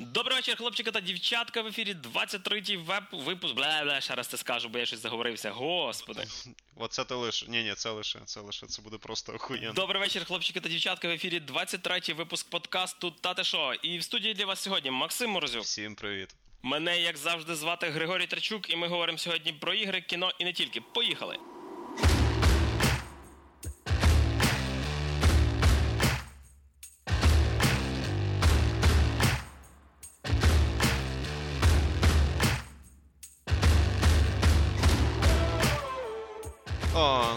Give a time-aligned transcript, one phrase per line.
[0.00, 1.62] Добрий вечір, хлопчики та дівчатка.
[1.62, 3.54] В ефірі 23-й веб випуск.
[3.54, 5.50] Бля, бля, ще раз це скажу, бо я щось заговорився.
[5.50, 6.24] Господи.
[6.76, 7.46] Оце ти лише.
[7.46, 9.72] Ні, ні, це лише, це лише, це буде просто охуєнно.
[9.72, 11.08] Добрий вечір, хлопчики та дівчатка.
[11.08, 13.74] В ефірі 23-й випуск подкасту Тате Шо.
[13.74, 15.62] І в студії для вас сьогодні Максим Морозюк.
[15.62, 16.34] Всім привіт.
[16.62, 20.52] Мене, як завжди, звати Григорій Трачук, і ми говоримо сьогодні про ігри, кіно і не
[20.52, 20.80] тільки.
[20.80, 21.38] Поїхали!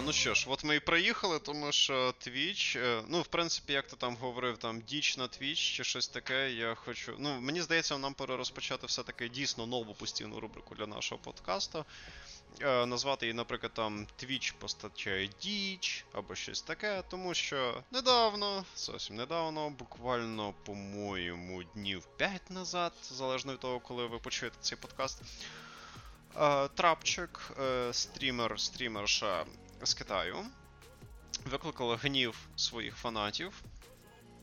[0.05, 3.87] Ну що ж, от ми і приїхали, тому що Twitch, е, ну, в принципі, як
[3.87, 7.15] ти там говорив, там діч на Twitch чи щось таке, я хочу.
[7.19, 11.85] Ну, мені здається, нам пора розпочати все-таки дійсно нову постійну рубрику для нашого подкасту.
[12.61, 19.15] Е, назвати її, наприклад, там Twitch постачає діч або щось таке, тому що недавно, зовсім
[19.15, 25.21] недавно, буквально, по-моєму, днів 5 назад, залежно від того, коли ви почуєте цей подкаст.
[26.37, 27.51] Е, Трапчик,
[27.91, 29.45] стрімер, стрімерша
[29.85, 30.37] з Китаю,
[31.45, 33.63] викликала гнів своїх фанатів.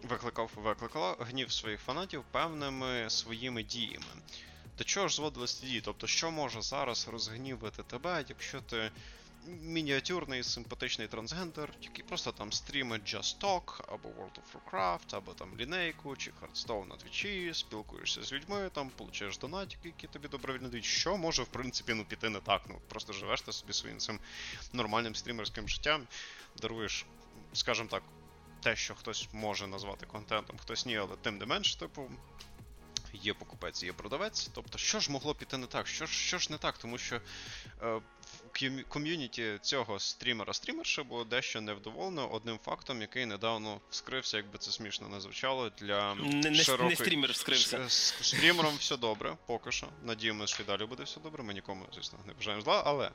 [0.02, 4.06] Викликав, викликала гнів своїх фанатів певними своїми діями.
[4.78, 5.80] До чого ж зводились ті дії?
[5.80, 8.90] Тобто, що може зараз розгнівити тебе, якщо ти
[9.50, 15.56] мініатюрний симпатичний трансгендер, який просто там стрімить Just Talk, або World of Warcraft, або там
[15.58, 20.84] лінейку, чи Hearthstone на твічі, спілкуєшся з людьми, там получаєш донатики, які тобі добровільно дають.
[20.84, 22.62] Що може, в принципі, ну піти не так?
[22.68, 24.18] Ну просто живеш ти собі своїм цим
[24.72, 26.06] нормальним стрімерським життям,
[26.62, 27.06] даруєш,
[27.52, 28.02] скажімо так,
[28.62, 32.10] те, що хтось може назвати контентом, хтось ні, але тим не менш, типу.
[33.12, 34.50] Є покупець, є продавець.
[34.54, 35.86] Тобто, що ж могло піти не так?
[35.86, 36.78] Що ж що ж не так?
[36.78, 37.20] Тому що
[37.82, 38.00] е,
[38.88, 45.20] ком'юніті цього стрімера-стрімерша було дещо невдоволено одним фактом, який недавно вскрився, якби це смішно не
[45.20, 46.90] звучало, для не, широкої...
[46.90, 47.88] не стрімер вскрився.
[47.88, 49.88] З, стрімером все добре, поки що.
[50.04, 51.42] Надіємося, що і далі буде все добре.
[51.42, 53.10] Ми нікому, звісно, не бажаємо зла, але.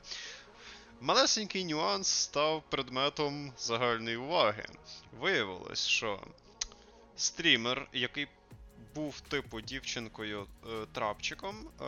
[1.00, 4.64] Малесенький нюанс став предметом загальної уваги.
[5.20, 6.20] Виявилось, що
[7.16, 8.26] стрімер, який
[8.96, 11.84] був типу дівчинкою е, трапчиком, е,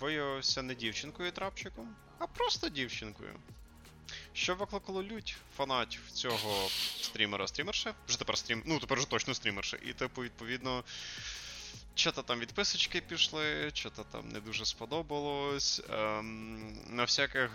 [0.00, 3.32] виявився не дівчинкою трапчиком, а просто дівчинкою.
[4.32, 6.68] Що викликало лють фанатів цього
[7.00, 8.62] стрімера стрімерша Вже тепер стрім.
[8.66, 9.76] Ну, тепер вже точно стрімерша.
[9.76, 10.84] І, типу, відповідно.
[11.94, 15.82] Що-то там відписочки пішли, що-то там не дуже сподобалось.
[15.90, 17.50] Ем, на всяких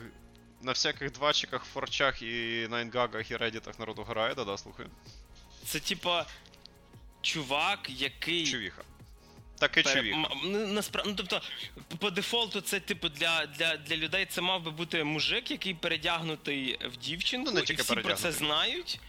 [0.62, 4.86] на всяких двачиках, форчах і найнгагах і реддітах народу грає, да-да, слухай.
[5.66, 6.26] Це типа
[7.22, 8.48] чувак, який.
[8.48, 8.84] Чувіха.
[9.60, 9.96] Таке Пере...
[9.96, 10.30] чувіха.
[10.50, 11.42] Насправді, ну, тобто,
[11.98, 16.80] по дефолту, це, типу, для для, для людей це мав би бути мужик, який передягнутий
[16.94, 19.00] в дівчинку, ну, не тільки і всі про це знають.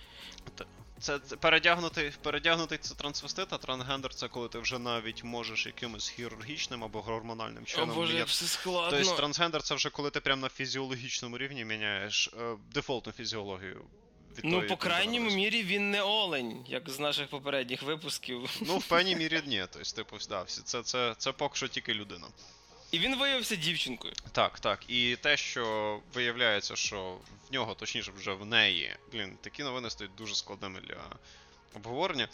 [1.03, 6.09] Це, це передягнутий передягнутий це трансвестит, а трансгендер це коли ти вже навіть можеш якимось
[6.09, 7.91] хірургічним або гормональним чином.
[7.91, 8.99] О, Боже, все складно.
[8.99, 13.85] Тобто трансгендер це вже коли ти прямо на фізіологічному рівні міняєш е, дефолтну фізіологію.
[14.39, 18.51] Від ну, по крайньому мірі, він не олень, як з наших попередніх випусків.
[18.61, 19.65] Ну, в певній мірі ні.
[19.73, 22.27] Тобто, типу, да, це, це, це поки що тільки людина.
[22.91, 24.15] І він виявився дівчинкою.
[24.33, 24.81] Так, так.
[24.89, 30.15] І те, що виявляється, що в нього, точніше, вже в неї, блін, такі новини стають
[30.15, 30.97] дуже складними для
[31.75, 32.29] обговорення.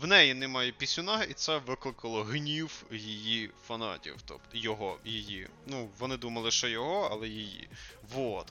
[0.00, 4.16] В неї немає пісюна, і це викликало гнів її фанатів.
[4.24, 5.48] Тобто його, її.
[5.66, 7.68] Ну, вони думали, що його, але її.
[8.14, 8.46] Вот.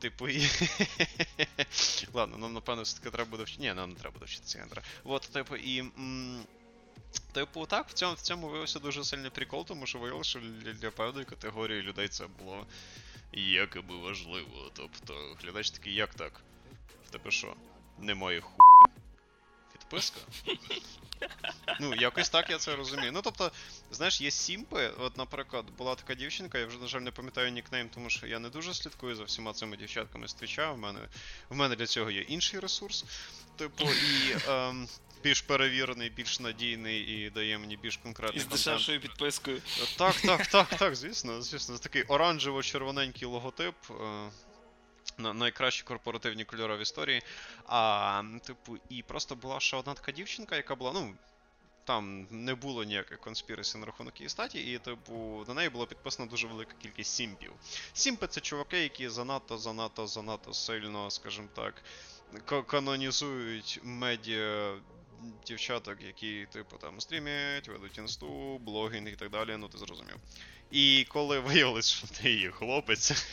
[0.00, 0.48] Типу, і.
[2.12, 3.62] Ладно, нам напевно все-таки треба буде вчити.
[3.62, 4.66] Ні, нам не треба буде вчитися.
[5.04, 5.78] Вот, типу, і.
[5.78, 6.44] М-
[7.32, 10.72] Типу, так, в цьому в цьому виявився дуже сильний прикол, тому що виявилося, що для,
[10.72, 12.66] для певної категорії людей це було
[13.32, 14.70] якоби важливо.
[14.72, 16.40] Тобто, глядач такий, як так?
[17.06, 17.54] В тебе що?
[17.98, 18.69] Немає ху.
[19.90, 20.20] Підписка?
[21.80, 23.12] Ну, якось так я це розумію.
[23.12, 23.52] Ну, тобто,
[23.90, 24.90] знаєш, є сімпи.
[24.98, 28.38] От, наприклад, була така дівчинка, я вже, на жаль, не пам'ятаю нікнейм, тому що я
[28.38, 30.72] не дуже слідкую за всіма цими дівчатками з твіча.
[30.72, 31.00] В мене
[31.48, 33.04] в мене для цього є інший ресурс.
[33.56, 34.36] Типу, і.
[34.48, 34.88] Ем,
[35.22, 39.62] більш перевірений, більш надійний і дає мені більш конкретний І з дешевшою підпискою.
[39.98, 41.78] Так, так, так, так, звісно, звісно.
[41.78, 43.74] Такий оранжево-червоненький логотип.
[43.90, 43.94] Е,
[45.20, 47.22] найкращі корпоративні кольори в історії.
[47.66, 51.14] А, типу, і просто була ще одна така дівчинка, яка була, ну.
[51.84, 56.30] Там не було ніяких конспірацій на рахунок її статі, і, типу, на неї було підписано
[56.30, 57.52] дуже велика кількість сімпів.
[57.92, 61.74] Сімпи це чуваки, які занадто, занадто, занадто сильно, скажімо так,
[62.66, 64.74] канонізують медіа
[65.46, 70.16] дівчаток, які, типу, там стрімять, ведуть інсту, блогінг і так далі, ну ти зрозумів.
[70.70, 73.32] І коли виявилось, що ти її хлопець,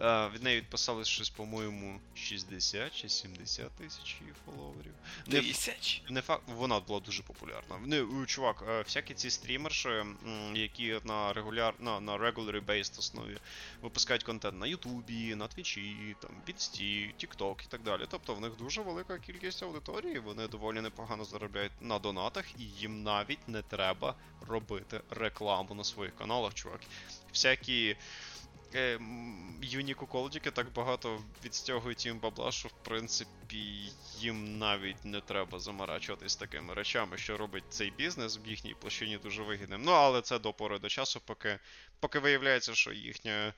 [0.00, 4.92] Е, від неї відписалось щось, по-моєму, 60 чи 70 тисяч її фоловерів.
[5.26, 6.02] Не, Тисяч.
[6.10, 7.78] не факт, вона була дуже популярна.
[7.86, 9.88] Не, чувак, е, всякі ці стрімерші,
[10.54, 13.36] які на регуляр, на, на regular based основі
[13.82, 18.06] випускають контент на Ютубі, на Твічі, там, Підсті, TikTok і так далі.
[18.08, 23.02] Тобто в них дуже велика кількість аудиторії, вони доволі непогано заробляють на донатах, і їм
[23.02, 24.14] навіть не треба
[24.48, 26.80] робити рекламу на своїх каналах, чувак.
[27.32, 27.96] Всякі
[28.74, 35.20] е, м, юні куколдіки так багато відстягують їм бабла, що в принципі їм навіть не
[35.20, 39.82] треба заморачуватись такими речами, що робить цей бізнес в їхній площині дуже вигідним.
[39.82, 41.58] Ну але це до пори до часу, поки,
[42.00, 43.52] поки виявляється, що їхня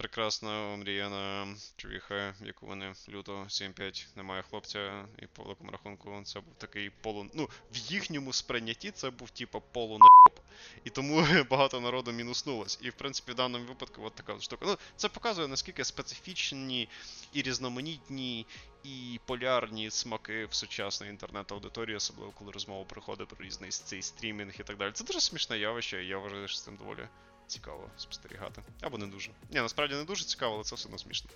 [0.00, 6.54] прекрасна омріяна човіха, яку вони люто 7-5 немає хлопця, і по великому рахунку це був
[6.54, 7.30] такий полу.
[7.34, 9.98] Ну, в їхньому сприйнятті це був типа полу
[10.36, 10.42] на
[10.84, 12.78] і тому багато народу мінуснулось.
[12.82, 14.64] І в принципі в даному випадку от така штука.
[14.68, 16.88] Ну, це показує наскільки специфічні
[17.32, 18.46] і різноманітні
[18.84, 24.62] і полярні смаки в сучасної інтернет-аудиторії, особливо коли розмова приходить про різний цей стрімінг і
[24.62, 24.92] так далі.
[24.92, 27.08] Це дуже смішне явище, і я вважаю, що з цим доволі
[27.50, 28.62] цікаво спостерігати.
[28.80, 29.30] Або не дуже.
[29.50, 31.30] Ні, насправді не дуже цікаво, але це все одно смішно.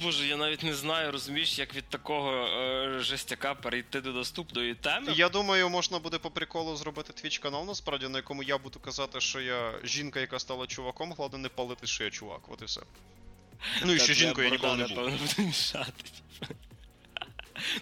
[0.00, 5.12] Боже, я навіть не знаю, розумієш, як від такого е, жестяка перейти до доступної теми.
[5.16, 9.20] Я думаю, можна буде по приколу зробити твіч канал, насправді, на якому я буду казати,
[9.20, 12.80] що я жінка, яка стала чуваком, головне не палити, що я чувак, от і все.
[13.84, 15.10] Ну і що жінкою я ніколи не був.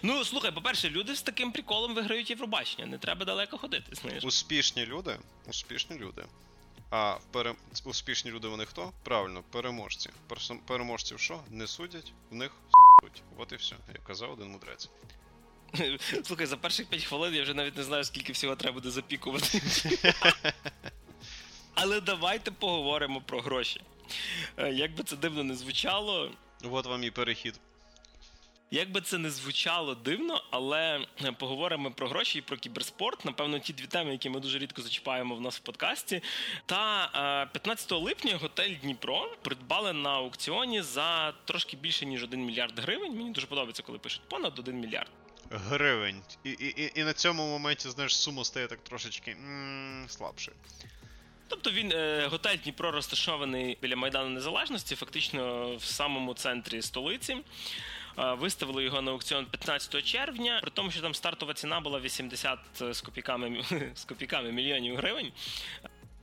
[0.01, 2.85] Ну, слухай, по-перше, люди з таким приколом виграють Євробачення.
[2.85, 4.23] Не треба далеко ходити, знаєш.
[4.23, 6.25] Успішні люди, успішні люди.
[6.89, 7.55] А пере...
[7.83, 8.93] успішні люди вони хто?
[9.03, 10.09] Правильно, переможці.
[10.29, 11.41] Персо- Переможців що?
[11.49, 13.23] Не судять, в них с**уть.
[13.37, 14.89] От і все, як казав один мудрець.
[16.23, 19.61] Слухай, за перших 5 хвилин я вже навіть не знаю, скільки всього треба буде запікувати.
[21.73, 23.81] Але давайте поговоримо про гроші.
[24.57, 26.31] Е, Як би це дивно не звучало,
[26.63, 27.59] От вам і перехід.
[28.75, 33.25] Як би це не звучало дивно, але е, поговоримо про гроші і про кіберспорт.
[33.25, 36.21] Напевно, ті дві теми, які ми дуже рідко зачіпаємо в нас в подкасті.
[36.65, 37.05] Та
[37.45, 43.17] е, 15 липня готель Дніпро придбали на аукціоні за трошки більше ніж 1 мільярд гривень.
[43.17, 45.09] Мені дуже подобається, коли пишуть понад 1 мільярд.
[45.51, 46.21] Гривень.
[46.43, 50.57] І, і, і, і на цьому моменті, знаєш, сума стає так трошечки м- слабшою.
[51.47, 57.37] Тобто він е, готель Дніпро розташований біля Майдану Незалежності, фактично в самому центрі столиці.
[58.19, 62.59] Е, Виставили його на аукціон 15 червня, при тому, що там стартова ціна була 80
[62.91, 63.63] з копійками,
[63.95, 65.31] з копійками мільйонів гривень.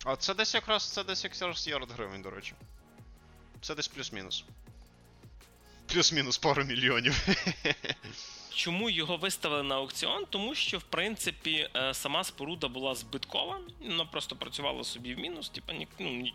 [0.04, 2.54] А це десь якраз це десь якраз ярд гривень, до речі.
[3.60, 4.44] Це десь плюс-мінус.
[5.86, 7.26] Плюс-мінус пару мільйонів.
[8.54, 10.26] Чому його виставили на аукціон?
[10.30, 15.48] Тому що, в принципі, е, сама споруда була збиткова, вона просто працювала собі в мінус,
[15.48, 16.28] типа ні, ну,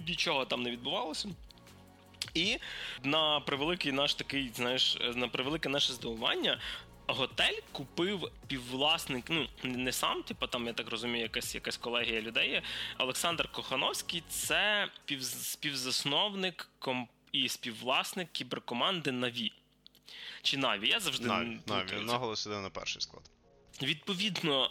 [0.00, 1.28] нічого там не відбувалося.
[2.34, 2.58] І
[3.02, 6.60] на превеликий наш такий, знаєш, на превелике наше здивування.
[7.10, 12.62] Готель купив піввласник, ну не сам, типу, там я так розумію, якась якась колегія людей.
[12.98, 19.52] Олександр Кохановський це пів, співзасновник комп- і співвласник кіберкоманди Наві.
[20.42, 20.88] Чи Наві?
[20.88, 21.96] Я завжди Наві, Наві, це.
[22.00, 23.22] наголос іде на перший склад.
[23.82, 24.70] Відповідно,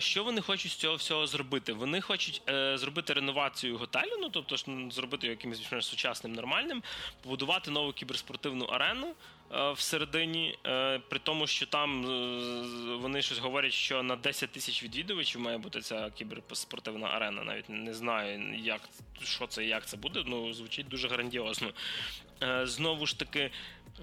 [0.00, 1.72] що вони хочуть з цього всього зробити?
[1.72, 6.82] Вони хочуть е, зробити реновацію готелю, ну тобто ж зробити його якимось більш-менш сучасним, нормальним,
[7.22, 9.14] побудувати нову кіберспортивну арену
[9.52, 12.04] е, всередині, е, при тому, що там
[13.00, 17.44] вони щось говорять, що на 10 тисяч відвідувачів має бути ця кіберспортивна арена.
[17.44, 18.80] Навіть не знаю, як
[19.22, 20.22] що це і як це буде.
[20.26, 21.70] Ну звучить дуже грандіозно.
[22.42, 23.50] Е, Знову ж таки.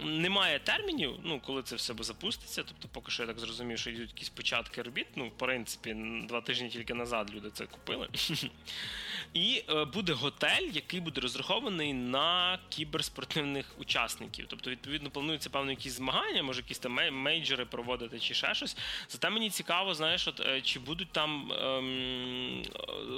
[0.04, 2.64] Немає термінів, ну коли це все запуститься.
[2.64, 5.08] Тобто, поки що я так зрозумів, що йдуть якісь початки робіт.
[5.16, 5.96] Ну, в принципі,
[6.28, 8.08] два тижні тільки назад люди це купили.
[9.34, 14.46] І е, буде готель, який буде розрахований на кіберспортивних учасників.
[14.50, 18.78] Тобто, відповідно, планується певно якісь змагання, може якісь там мей- мейджори проводити чи ще щось.
[19.10, 22.64] Зате мені цікаво, знаєш, от е, чи будуть там ем,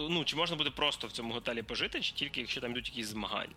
[0.10, 3.08] ну чи можна буде просто в цьому готелі пожити, чи тільки якщо там йдуть якісь
[3.08, 3.54] змагання.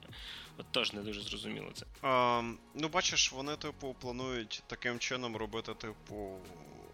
[0.59, 1.87] От теж не дуже зрозуміло це.
[2.03, 6.39] Ем, ну, бачиш, вони, типу, планують таким чином робити, типу,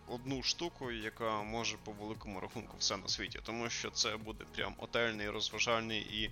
[0.08, 3.40] одну штуку, яка може по великому рахунку все на світі.
[3.42, 6.30] Тому що це буде прям отельний, розважальний і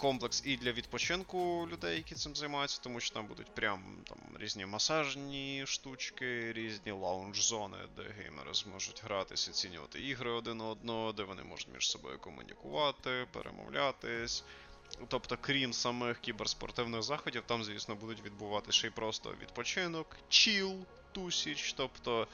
[0.00, 4.66] комплекс і для відпочинку людей, які цим займаються, тому що там будуть прям там різні
[4.66, 11.68] масажні штучки, різні лаунж-зони, де геймери зможуть гратися, оцінювати ігри один одного, де вони можуть
[11.74, 14.44] між собою комунікувати, перемовлятись.
[15.08, 20.76] Тобто, крім самих кіберспортивних заходів, там, звісно, будуть відбуватися ще й просто відпочинок, чіл,
[21.12, 22.26] тусіч, тобто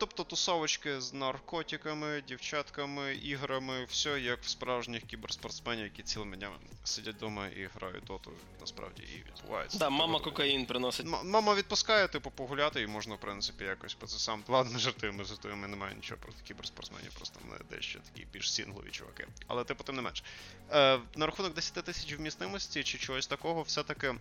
[0.00, 7.14] тобто тусовочки з наркотиками, дівчатками, іграми, все як в справжніх кіберспортсменів, які цілими днями сидять
[7.16, 9.78] вдома і грають доту, насправді і відбувається.
[9.78, 11.06] Да, мама кокаїн приносить.
[11.06, 14.44] М- мама відпускає, типу, погуляти, і можна, в принципі, якось по це сам.
[14.48, 19.26] Ладно, жартуємо, жартуємо, немає нічого проти кіберспортсменів, просто вони дещо такі більш сінглові чуваки.
[19.46, 20.24] Але, типу, тим не менш.
[20.72, 24.14] Е, на рахунок 10 тисяч вмістимості чи чогось такого, все-таки.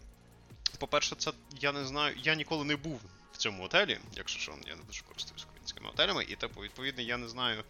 [0.80, 3.02] По-перше, це я не знаю, я ніколи не був
[3.34, 7.18] в цьому готелі, якщо що, я не дуже користуюсь українськими готелями, і типу, відповідно, я
[7.18, 7.64] не знаю,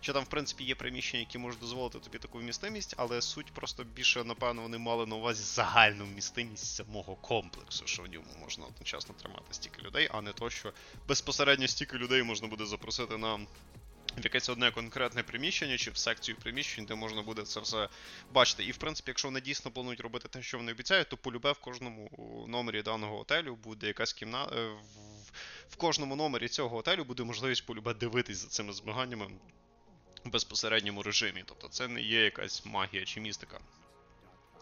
[0.00, 3.84] чи там, в принципі, є приміщення, які можуть дозволити тобі таку вмістимість, але суть просто
[3.84, 9.14] більше, напевно, вони мали на увазі загальну вмістимість самого комплексу, що в ньому можна одночасно
[9.14, 10.72] тримати стільки людей, а не то, що
[11.08, 13.40] безпосередньо стільки людей можна буде запросити на.
[14.16, 17.88] В якесь одне конкретне приміщення чи в секцію приміщень, де можна буде це все
[18.32, 18.64] бачити.
[18.64, 21.58] І в принципі, якщо вони дійсно планують робити те, що вони обіцяють, то полюбе в
[21.58, 22.10] кожному
[22.48, 24.56] номері даного готелю буде якась кімната.
[24.56, 25.32] В,
[25.68, 29.30] в кожному номері цього готелю буде можливість полюбе дивитись за цими змаганнями
[30.24, 31.44] в безпосередньому режимі.
[31.46, 33.60] Тобто це не є якась магія чи містика.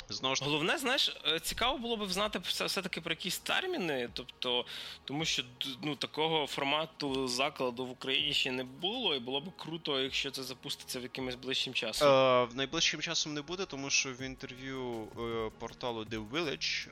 [0.08, 4.64] Знову ж Головне, знаєш, е, цікаво було б знати все- все-таки про якісь терміни, тобто,
[5.04, 5.42] тому що
[5.82, 10.42] ну, такого формату закладу в Україні ще не було, і було б круто, якщо це
[10.42, 12.08] запуститься в якимось ближчим часом.
[12.08, 16.88] Е, найближчим часом не буде, тому що в інтерв'ю е, порталу The Village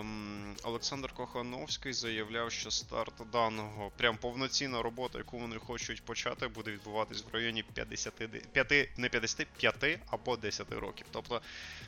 [0.00, 6.70] ем, Олександр Кохановський заявляв, що старт даного прям повноцінна робота, яку вони хочуть почати, буде
[6.70, 8.12] відбуватись в районі 50,
[8.52, 11.06] 5, не 55 або 10 років.
[11.10, 11.40] Тобто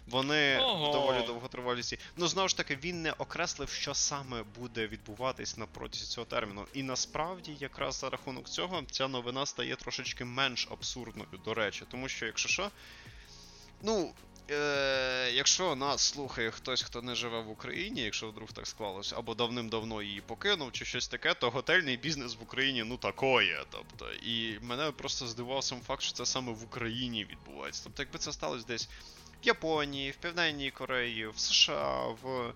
[0.06, 0.92] вони Ого.
[0.92, 1.98] доволі довготривалісті.
[2.16, 6.66] Ну знову ж таки, він не окреслив, що саме буде відбуватись на протязі цього терміну.
[6.75, 12.08] І насправді, якраз за рахунок цього, ця новина стає трошечки менш абсурдною, до речі, тому
[12.08, 12.70] що, якщо що,
[13.82, 14.12] ну.
[14.50, 19.34] Е, якщо нас слухає хтось, хто не живе в Україні, якщо вдруг так склалося, або
[19.34, 23.64] давним-давно її покинув, чи щось таке, то готельний бізнес в Україні ну такое.
[23.70, 27.80] Тобто, і мене просто здивував сам факт, що це саме в Україні відбувається.
[27.84, 28.88] Тобто, якби це сталося десь
[29.42, 32.54] Японії, в Південній Кореї, в США, в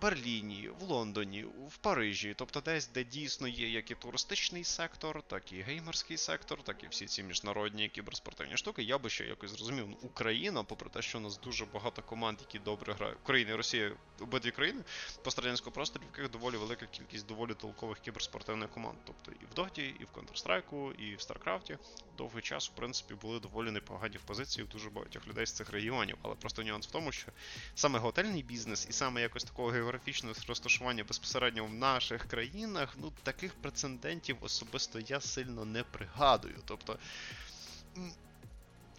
[0.00, 5.52] Берліні, в Лондоні, в Парижі, тобто десь, де дійсно є як і туристичний сектор, так
[5.52, 9.84] і геймерський сектор, так і всі ці міжнародні кіберспортивні штуки, я би ще якось зрозумів.
[9.88, 13.18] Ну, Україна, попри те, що у нас дуже багато команд, які добре грають.
[13.22, 14.80] Україна і Росія, обидві країни
[15.24, 18.98] пострадянського просторі, в яких доволі велика кількість доволі толкових кіберспортивних команд.
[19.04, 21.78] Тобто і в Доті, і в Counter-Strike, і в Старкрафті
[22.18, 25.70] довгий час, в принципі, були доволі непогані в позиції в дуже багатьох людей з цих
[25.70, 26.16] регіонів.
[26.22, 27.32] Але просто нюанс в тому, що
[27.74, 33.54] саме готельний бізнес і саме якось такого географічного розташування безпосередньо в наших країнах, ну таких
[33.54, 36.54] прецедентів особисто я сильно не пригадую.
[36.64, 36.98] Тобто.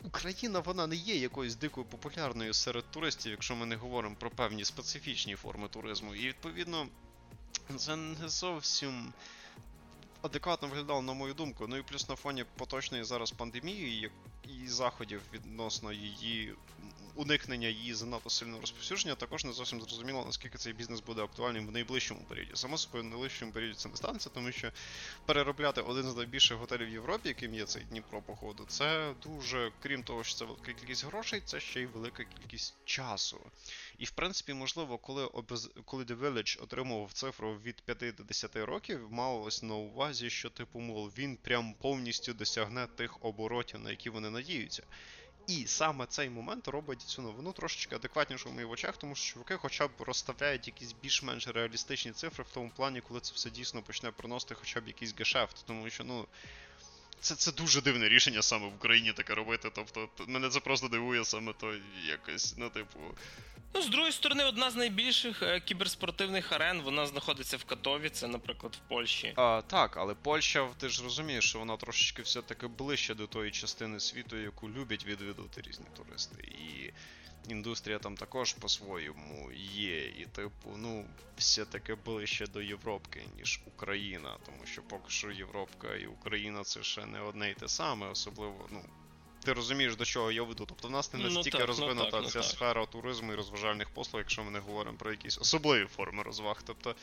[0.04, 4.66] Україна вона не є якоюсь дикою популярною серед туристів, якщо ми не говоримо про певні
[4.66, 6.16] специфічні форми туризму.
[6.16, 6.88] І відповідно
[7.78, 9.14] це не зовсім
[10.22, 11.68] адекватно виглядало, на мою думку.
[11.68, 14.12] Ну і плюс на фоні поточної зараз пандемії
[14.44, 16.56] і заходів відносно її
[17.20, 21.72] уникнення її занадто сильного розповсюдження, також не зовсім зрозуміло, наскільки цей бізнес буде актуальним в
[21.72, 22.52] найближчому періоді.
[22.54, 24.72] Само собою, в найближчому періоді це не станеться, тому що
[25.26, 30.24] переробляти один з найбільших готелів Європі, яким є цей Дніпро, походу, це дуже, крім того,
[30.24, 33.40] що це велика кількість грошей, це ще й велика кількість часу.
[33.98, 35.70] І в принципі, можливо, коли обез...
[35.86, 40.80] коли The Village отримував цифру від 5 до 10 років, малось на увазі, що типу,
[40.80, 44.84] мов, він прям повністю досягне тих оборотів, на які вони надіються.
[45.50, 49.58] І саме цей момент робить цю новину трошечки адекватнішу в моїх очах, тому що чуваки
[49.58, 54.12] хоча б розставляють якісь більш-менш реалістичні цифри в тому плані, коли це все дійсно почне
[54.12, 55.66] приносити хоча б якийсь гешефт.
[55.66, 56.28] Тому що, ну.
[57.22, 59.70] Це, це дуже дивне рішення саме в Україні таке робити.
[59.76, 61.74] Тобто, мене це просто дивує саме то
[62.08, 63.00] якось, ну, типу.
[63.74, 68.28] Ну, з другої сторони, одна з найбільших е, кіберспортивних арен, вона знаходиться в Катові, це,
[68.28, 69.34] наприклад, в Польщі.
[69.36, 74.00] А, так, але Польща, ти ж розумієш, що вона трошечки все-таки ближче до тої частини
[74.00, 76.44] світу, яку люблять відвідувати різні туристи.
[76.44, 76.92] І
[77.52, 80.06] індустрія там також по-своєму є.
[80.06, 81.06] І, типу, ну,
[81.38, 84.38] все-таки ближче до Європки, ніж Україна.
[84.46, 88.68] Тому що поки що Європка і Україна це ще не одне й те саме, особливо,
[88.72, 88.82] ну.
[89.44, 90.66] Ти розумієш, до чого я веду.
[90.66, 92.50] Тобто в нас не Ну, настільки так, ну, розвинута так, ну, ця так.
[92.50, 96.62] сфера туризму і розважальних послуг, якщо ми не говоримо про якісь особливі форми розваг.
[96.66, 96.96] Тобто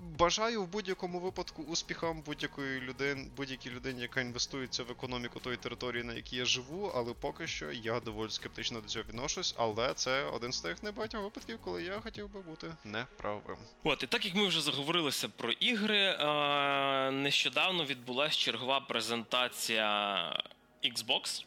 [0.00, 6.04] Бажаю в будь-якому випадку успіхам будь-якої людини, будь-якій людині, яка інвестується в економіку тої території,
[6.04, 10.24] на якій я живу, але поки що я доволі скептично до цього відношусь, але це
[10.24, 13.56] один з тих небагатьох випадків, коли я хотів би бути неправим.
[13.84, 20.42] От, і так як ми вже заговорилися про ігри, е, нещодавно відбулася чергова презентація
[20.84, 21.44] Xbox,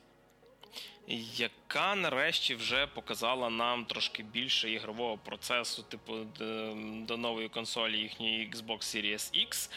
[1.38, 6.14] яка нарешті вже показала нам трошки більше ігрового процесу, типу,
[7.08, 9.70] до, нової консолі їхньої Xbox Series X.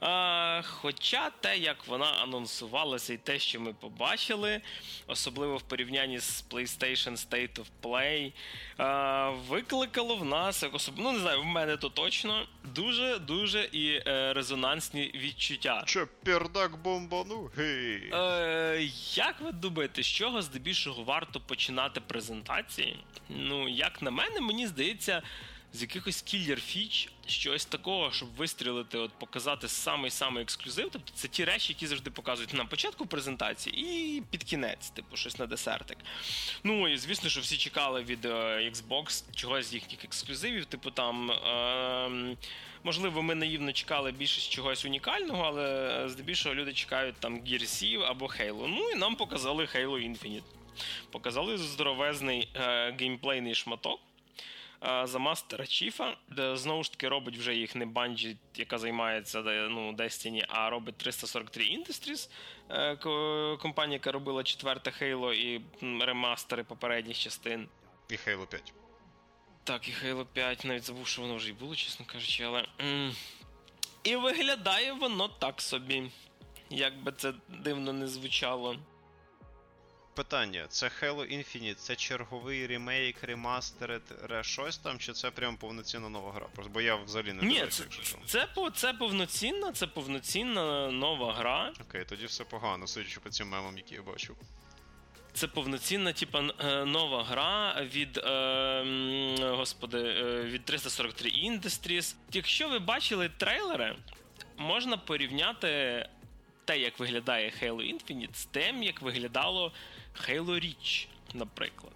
[0.00, 4.60] А, Хоча те, як вона анонсувалася, і те, що ми побачили,
[5.06, 8.32] особливо в порівнянні з PlayStation State of Play,
[8.76, 10.94] а, викликало в нас, як особ...
[10.98, 15.82] ну не знаю, в мене то точно дуже-дуже і е, резонансні відчуття.
[15.86, 17.50] Че, пердак бомбану?
[17.56, 18.10] Гей.
[18.12, 22.96] Е, Як ви думаєте, з чого здебільшого варто починати презентації?
[23.28, 25.22] Ну, як на мене, мені здається
[25.76, 30.88] з якихось кіллер фіч, щось такого, щоб вистрілити, от показати самий-самий ексклюзив.
[30.92, 35.38] Тобто це ті речі, які завжди показують на початку презентації і під кінець, типу, щось
[35.38, 35.98] на десертик.
[36.64, 38.28] Ну і звісно, що всі чекали від е,
[38.70, 41.30] Xbox чогось з їхніх ексклюзивів, типу там.
[41.30, 42.36] Е,
[42.84, 48.66] Можливо, ми наївно чекали більше чогось унікального, але здебільшого люди чекають там Gears або Halo.
[48.68, 50.42] Ну і нам показали Halo Infinite.
[51.10, 54.00] Показали здоровезний е, геймплейний шматок
[55.04, 59.92] за мастера Чіфа, де знову ж таки робить вже їх не Bungie, яка займається ну,
[59.92, 62.30] Destiny, а робить 343 Industries,
[62.70, 62.96] е,
[63.56, 65.60] компанія, яка робила четверте Halo і
[66.04, 67.68] ремастери попередніх частин.
[68.08, 68.72] І Halo 5.
[69.64, 72.66] Так, і Halo 5, навіть забув, що воно вже й було, чесно кажучи, але.
[74.04, 76.10] І виглядає воно так собі.
[76.70, 78.76] Як би це дивно не звучало
[80.16, 86.08] питання: це Halo Infinite, це черговий ремейк, ремастеред, ре щось там, чи це прям повноцінна
[86.08, 86.46] нова гра?
[86.54, 87.84] Просто бо я взагалі не Ні, це,
[88.26, 91.72] це, це повноцінна, це повноцінна нова гра.
[91.80, 94.36] Окей, тоді все погано, судячи по цим мемам, які я бачив.
[95.32, 100.02] Це повноцінна, типа, е, нова гра від е, господи,
[100.44, 102.14] від 343 Industries.
[102.32, 103.96] Якщо ви бачили трейлери,
[104.56, 106.06] можна порівняти
[106.64, 109.72] те, як виглядає Halo Infinite, з тим, як виглядало
[110.16, 111.94] Halo Reach, наприклад.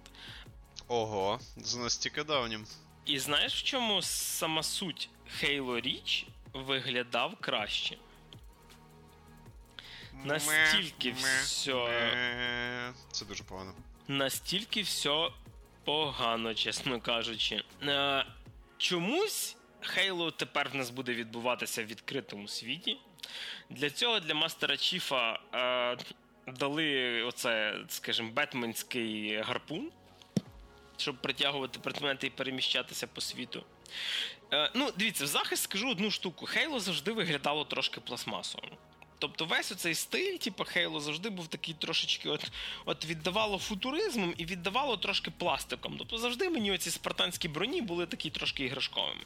[0.87, 2.65] Ого, з настільки давнім.
[3.05, 5.09] І знаєш, в чому сама суть
[5.41, 7.97] Halo Reach виглядав краще?
[10.23, 12.93] Настільки все.
[13.11, 13.73] Це дуже погано.
[14.07, 15.29] Настільки все
[15.83, 17.63] погано, чесно кажучи.
[17.83, 18.25] Е,
[18.77, 22.97] чомусь Halo тепер в нас буде відбуватися в відкритому світі.
[23.69, 25.97] Для цього для Мастера Чіфа е,
[26.47, 29.91] дали оце, скажімо, бетменський гарпун,
[30.97, 33.63] щоб притягувати предмети і переміщатися по світу.
[34.53, 36.45] Е, ну, дивіться, в захист скажу одну штуку.
[36.45, 38.71] Хейло завжди виглядало трошки пластмасовим.
[39.21, 42.51] Тобто весь оцей стиль, типу Хейло, завжди був такий трошечки от
[42.85, 45.95] от віддавало футуризмом і віддавало трошки пластиком.
[45.97, 49.23] Тобто завжди мені оці спартанські броні були такі трошки іграшковими.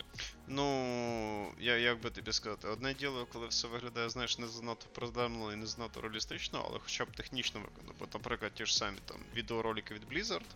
[0.47, 5.53] Ну, я як би тобі сказати, одне діло, коли все виглядає, знаєш, не занадто приземлено
[5.53, 7.93] і не занадто реалістично, але хоча б технічно виконано.
[7.99, 10.49] Бо, наприклад, ті ж самі там відеоролики від Blizzard.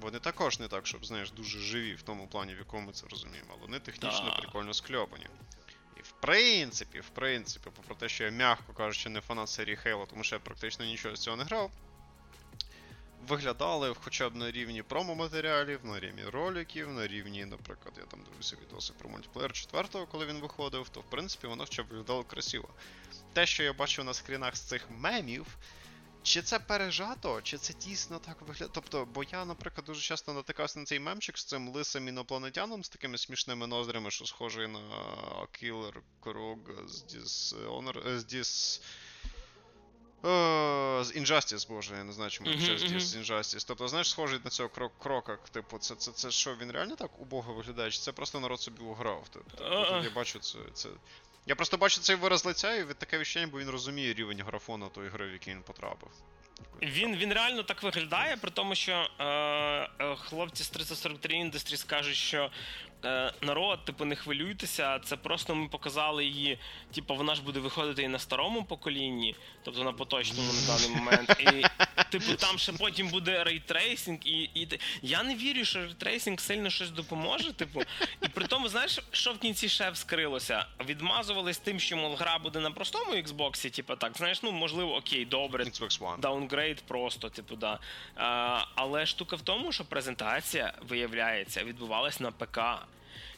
[0.00, 3.06] Вони також не так, щоб, знаєш, дуже живі в тому плані, в якому ми це
[3.10, 4.40] розуміємо, але вони технічно да.
[4.40, 5.26] прикольно скльопані
[6.24, 10.36] принципі, в принципі, попри те, що я, м'яко кажучи, не фанат серії Halo, тому що
[10.36, 11.70] я практично нічого з цього не грав.
[13.28, 18.56] Виглядали хоча б на рівні промо-матеріалів, на рівні роликів, на рівні, наприклад, я там дивився
[18.62, 22.68] відоси про мультиплеєр 4 коли він виходив, то в принципі воно хоча б виглядало красиво.
[23.32, 25.46] Те, що я бачив на скрінах з цих мемів,
[26.24, 28.70] чи це пережато, чи це дійсно так виглядає?
[28.74, 32.88] Тобто, бо я, наприклад, дуже часто натикався на цей мемчик з цим лисим інопланетяном з
[32.88, 34.80] такими смішними ноздрями, що схожий на
[35.52, 38.80] Killer Krog з Dishonor, е, з Dis...
[40.22, 43.64] Uh, з Injustice, боже, я не знаю, чому ще з Injustice.
[43.68, 47.20] Тобто, знаєш, схожий на цього крок крока, типу, це це, це що, він реально так
[47.20, 47.90] убого виглядає?
[47.90, 49.26] Чи це просто народ собі уграв?
[49.30, 49.64] Тобто.
[50.04, 50.58] Я бачу це.
[50.74, 50.88] це
[51.46, 54.88] я просто бачу цей вираз лиця, і від таке відчуття, бо він розуміє рівень графону
[54.88, 56.10] тої гри, в який він потрапив.
[56.82, 62.16] Він він реально так виглядає, при тому, що е, е, хлопці з 343 Industries скажуть,
[62.16, 62.50] що
[63.42, 66.58] народ, типу, не хвилюйтеся, це просто ми показали її.
[66.94, 71.36] Типу, вона ж буде виходити і на старому поколінні, тобто на поточному на даний момент.
[71.40, 71.64] І,
[72.10, 74.68] типу, там ще потім буде ray tracing, і і
[75.02, 77.52] я не вірю, що ray tracing сильно щось допоможе.
[77.52, 77.82] Типу,
[78.22, 80.66] і при тому, знаєш, що в кінці ще вскрилося?
[80.86, 85.24] Відмазувались тим, що мол, гра буде на простому Xbox, типу, так, знаєш, ну можливо, окей,
[85.24, 85.66] добре,
[86.18, 87.78] downgrade просто, типу, да.
[88.16, 92.60] А, Але штука в тому, що презентація виявляється, відбувалась на ПК.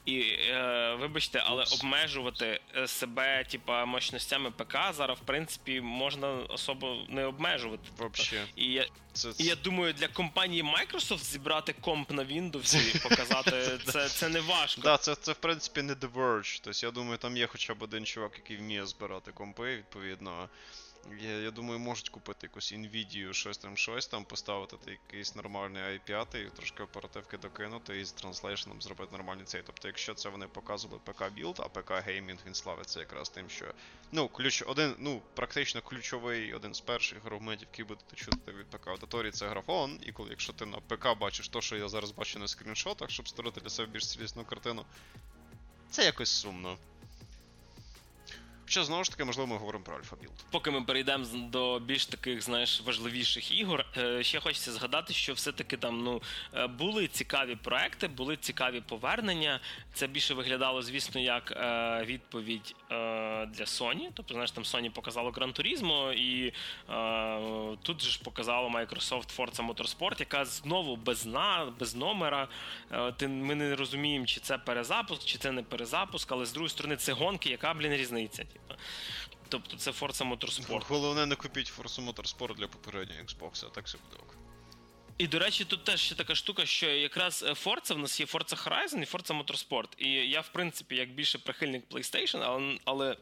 [0.06, 6.98] І е, вибачте, але обмежувати е, себе, типа, мощностями ПК зараз, в принципі, можна особо
[7.08, 7.82] не обмежувати.
[7.98, 8.44] Вообще.
[8.56, 13.78] І я це, і я думаю, для компанії Microsoft зібрати комп на Windows і показати
[13.86, 14.82] це це не важко.
[14.82, 16.60] Так, це, це в принципі не The Verge.
[16.64, 20.48] Тобто, я думаю, там є хоча б один чувак, який вміє збирати компи, відповідно.
[21.20, 26.50] Я я думаю, можуть купити якусь Nvidia, щось там, щось там, поставити якийсь нормальний i5,
[26.50, 29.62] трошки оперативки докинути і з транслейшеном зробити нормальний цей.
[29.66, 33.66] Тобто, якщо це вони показували ПК build, а ПК геймінг він славиться якраз тим, що
[34.12, 38.88] ну, ключ один, ну, практично ключовий, один з перших аргументів, який будете чути від ПК
[38.88, 39.98] аудиторії, це графон.
[40.02, 43.28] І коли якщо ти на ПК бачиш те, що я зараз бачу на скріншотах, щоб
[43.28, 44.84] створити для себе більш цілісну картину,
[45.90, 46.78] це якось сумно.
[48.66, 50.32] Хоча знову ж таки, можливо, ми говоримо про alpha build.
[50.50, 55.76] Поки ми перейдемо до більш таких, знаєш, важливіших ігор, е, ще хочеться згадати, що все-таки
[55.76, 56.22] там ну
[56.54, 59.60] е, були цікаві проекти, були цікаві повернення.
[59.94, 62.74] Це більше виглядало, звісно, як е, відповідь
[63.48, 64.08] для Sony.
[64.14, 66.52] Тобто, знаєш, там Sony показало Gran Turismo, і
[67.82, 72.48] тут же ж показало Microsoft Forza Motorsport, яка знову без на, без номера.
[73.20, 77.12] Ми не розуміємо, чи це перезапуск, чи це не перезапуск, але з другої сторони, це
[77.12, 78.44] гонки, яка, блін, різниця.
[79.48, 80.84] Тобто це Forza Motorsport.
[80.88, 84.36] Головне, не купіть Forza Motorsport для попереднього Xbox, а так все буде ок.
[85.18, 88.68] І, до речі, тут теж ще така штука, що якраз Forza в нас є Forza
[88.68, 89.88] Horizon і Forza Motorsport.
[89.98, 93.16] І я, в принципі, як більше прихильник PlayStation, але, але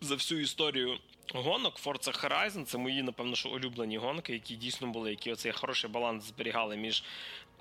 [0.00, 0.98] за всю історію
[1.34, 5.90] гонок Forza Horizon це мої, напевно, що улюблені гонки, які дійсно були, які оцей хороший
[5.90, 7.04] баланс зберігали між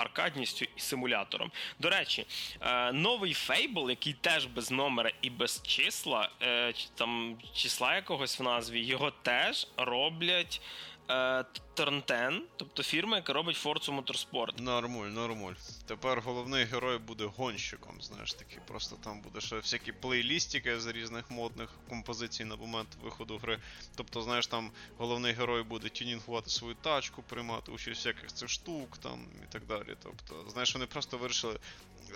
[0.02, 1.52] аркадністю і симулятором.
[1.80, 2.26] До речі,
[2.62, 8.44] е, новий Fable, який теж без номера і без числа, е, там числа якогось в
[8.44, 10.62] назві, його теж роблять.
[11.74, 14.62] Торнтен, тобто фірма, яка робить Forza Motorsport.
[14.62, 15.54] Нормуль, нормуль.
[15.86, 18.02] Тепер головний герой буде гонщиком.
[18.02, 23.38] Знаєш таки, просто там буде ще всякі плейлістики з різних модних композицій на момент виходу
[23.38, 23.60] гри.
[23.96, 29.26] Тобто, знаєш, там головний герой буде тюнінгувати свою тачку, приймати участь всяких цих штук там
[29.44, 29.96] і так далі.
[30.04, 31.60] Тобто, знаєш, вони просто вирішили.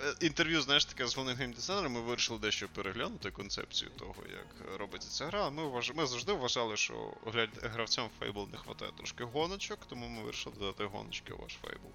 [0.04, 5.10] Е, інтерв'ю, знаєш, таке з головним геймдизайнером, ми вирішили дещо переглянути концепцію того, як робиться
[5.10, 5.50] ця гра.
[5.50, 5.91] Ми вваж...
[5.96, 7.13] ми завжди вважали, що
[7.62, 9.24] гравцям Fable не вистачає трошки
[9.56, 11.91] гоночок, тому ми вирішили додати гоночки у ваш Fable.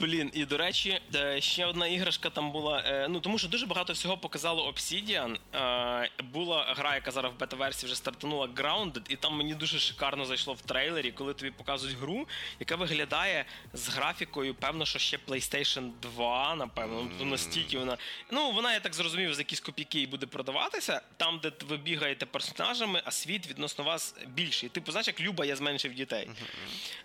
[0.00, 2.82] Блін, і до речі, е, ще одна іграшка там була.
[2.86, 5.36] Е, ну тому що дуже багато всього показало Obsidian.
[5.54, 10.24] Е, була гра, яка зараз в бета-версії вже стартанула Grounded, і там мені дуже шикарно
[10.24, 12.28] зайшло в трейлері, коли тобі показують гру,
[12.60, 17.00] яка виглядає з графікою, певно, що ще PlayStation 2, напевно.
[17.00, 17.24] Mm.
[17.24, 17.96] Настільки вона.
[18.30, 21.02] Ну, вона, я так зрозумів, за якісь копійки і буде продаватися.
[21.16, 24.68] Там, де ви бігаєте персонажами, а світ відносно вас більший.
[24.68, 26.30] Типу, знаєш, як Люба, я зменшив дітей.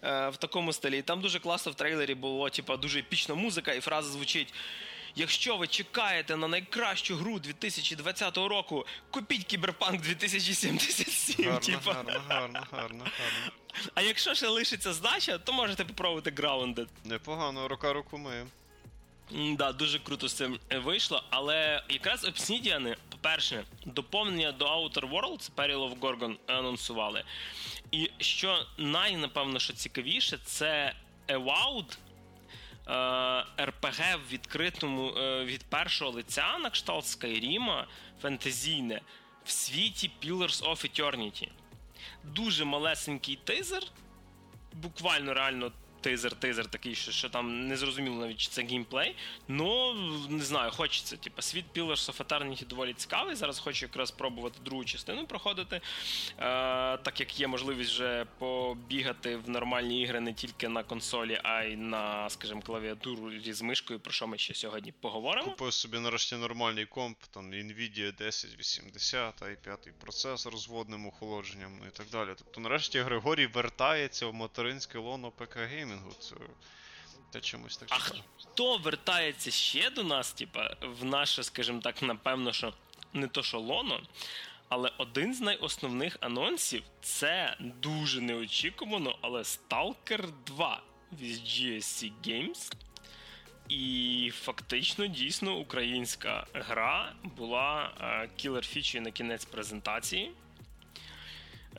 [0.01, 0.29] Mm-hmm.
[0.29, 0.97] В такому стилі.
[0.97, 4.53] І там дуже класно в трейлері було типа, дуже епічна музика, і фраза звучить.
[5.15, 11.45] Якщо ви чекаєте на найкращу гру 2020 року, купіть Кіберпанк 2077.
[11.45, 11.93] Гарно, типа.
[11.93, 13.51] гарно, гарно, гарно, гарно.
[13.93, 16.87] А якщо ще лишиться здача, то можете попробувати Grounded.
[17.03, 18.47] Непогано, рука руку миє.
[19.31, 21.23] Да, дуже круто з цим вийшло.
[21.29, 27.23] Але якраз Obsidian, по-перше, доповнення до Outer Worlds Peril of Gorgon анонсували.
[27.91, 30.93] І що найнапевно, що цікавіше, це
[31.27, 32.06] Avowed, Е,
[33.61, 37.87] РПГ в відкритому е, від першого лиця на кшталт Скайріма
[38.21, 39.01] фентезійне
[39.45, 41.49] в світі Pillars of Eternity.
[42.23, 43.83] Дуже малесенький тизер,
[44.73, 45.71] буквально реально
[46.07, 49.15] тизер-тизер такий, що що там не зрозуміло навіть чи це геймплей.
[49.47, 49.93] Ну
[50.29, 51.17] не знаю, хочеться.
[51.17, 53.35] Типу, світ Pillars of Eternity доволі цікавий.
[53.35, 55.75] Зараз хочу якраз спробувати другу частину проходити.
[55.75, 55.81] Е,
[56.97, 61.75] Так як є можливість вже побігати в нормальні ігри не тільки на консолі, а й
[61.75, 65.51] на, скажімо, клавіатуру з мишкою, про що ми ще сьогодні поговоримо.
[65.51, 71.87] Купив собі нарешті нормальний комп, там Nvidia 1080, i 5 процесор з водним охолодженням ну
[71.87, 72.29] і так далі.
[72.37, 75.57] Тобто, нарешті Григорій вертається в материнське лоно ПК
[75.97, 76.11] геймінгу.
[76.19, 76.35] Це
[77.31, 82.53] та чомусь так А хто вертається ще до нас, типа, в наше, скажімо так, напевно,
[82.53, 82.73] що
[83.13, 84.01] не то, що лоно.
[84.69, 90.81] Але один з найосновних анонсів це дуже неочікувано, але Stalker 2
[91.19, 92.73] від GSC Games.
[93.69, 97.91] І фактично дійсно українська гра була
[98.35, 100.31] кілер фічою на кінець презентації,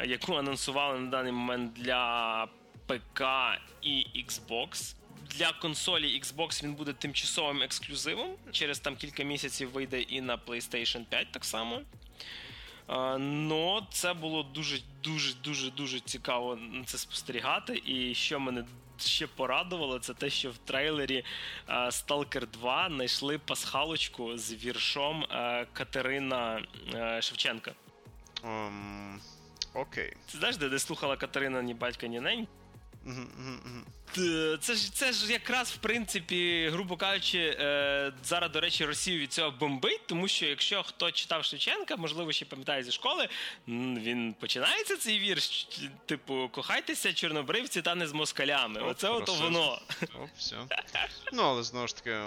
[0.04, 2.48] яку анонсували на даний момент для
[2.88, 3.22] ПК
[3.83, 4.94] і Xbox.
[5.31, 8.37] Для консолі Xbox він буде тимчасовим ексклюзивом.
[8.53, 11.81] Через там кілька місяців вийде і на PlayStation 5 так само.
[13.18, 17.83] Ну, це було дуже дуже дуже дуже цікаво це спостерігати.
[17.87, 18.64] І що мене
[18.98, 21.24] ще порадувало, це те, що в трейлері
[21.68, 25.24] Stalker 2 знайшли пасхалочку з віршом
[25.72, 26.62] Катерина
[27.20, 27.74] Шевченка.
[28.42, 29.18] Um,
[29.74, 30.12] окей.
[30.33, 32.46] Ти знаєш, де, де слухала Катерина ні батька, ні нень?
[34.61, 39.33] Це ж це ж якраз в принципі, грубо кажучи, е, зараз, до речі, Росію від
[39.33, 43.29] цього бомбить, тому що якщо хто читав Шевченка, можливо, ще пам'ятає зі школи,
[43.68, 45.68] він починається цей вірш,
[46.07, 48.81] типу, кохайтеся, чорнобривці, та не з москалями.
[48.81, 49.81] Оп, Оце ото воно.
[50.03, 50.57] Оп, все.
[51.33, 52.18] Ну, але знову ж таки,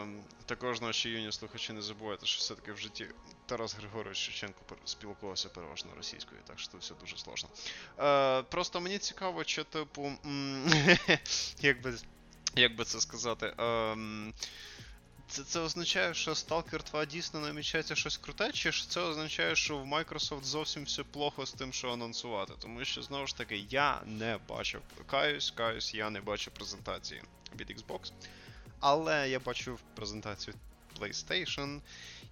[0.46, 3.08] також наші юні слухачі не забувайте, що все-таки в житті
[3.46, 7.50] Тарас Григорович Шевченко спілкувався переважно російською, так що все дуже сложно.
[8.00, 10.12] Е, Просто мені цікаво, чи, типу,
[11.62, 11.98] як би
[12.56, 13.46] як би це сказати.
[13.60, 13.98] Е,
[15.32, 19.78] це це означає, що Stalker 2 дійсно намічається щось круте, чи ж це означає, що
[19.78, 22.54] в Microsoft зовсім все плохо з тим, що анонсувати?
[22.60, 24.82] Тому що знову ж таки я не бачив.
[25.06, 27.24] Каюсь, каюсь, я не бачив презентації
[27.56, 28.12] від Xbox.
[28.80, 30.54] Але я бачив презентацію
[31.02, 31.82] PlayStation.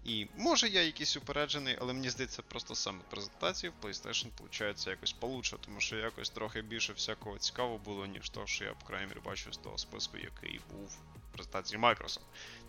[0.05, 5.11] І може я якийсь упереджений, але мені здається, просто саме презентації в PlayStation виходить якось
[5.11, 9.07] получше, тому що якось трохи більше всякого цікавого було, ніж то, що я, по крайній
[9.07, 12.21] мірі, бачу з того списку, який був в презентації Microsoft.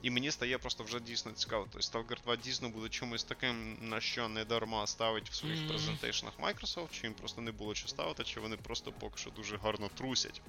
[0.02, 1.66] І мені стає просто вже дійсно цікаво.
[1.72, 6.32] Тобто Stalker 2 дійсно буде чимось таким, на що не дарма ставить в своїх презентейшнах
[6.40, 9.90] Microsoft, чи їм просто не було що ставити, чи вони просто поки що дуже гарно
[9.94, 10.42] трусять.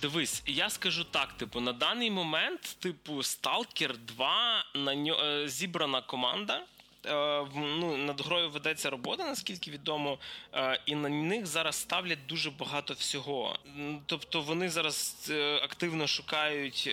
[0.00, 5.14] Дивись, я скажу так: типу, на даний момент, типу, Stalker 2 на ньо...
[5.14, 6.66] Е, зібрана команда.
[7.06, 10.18] Е, ну, Над грою ведеться робота, наскільки відомо,
[10.54, 13.58] е, і на них зараз ставлять дуже багато всього.
[14.06, 16.90] Тобто вони зараз е, активно шукають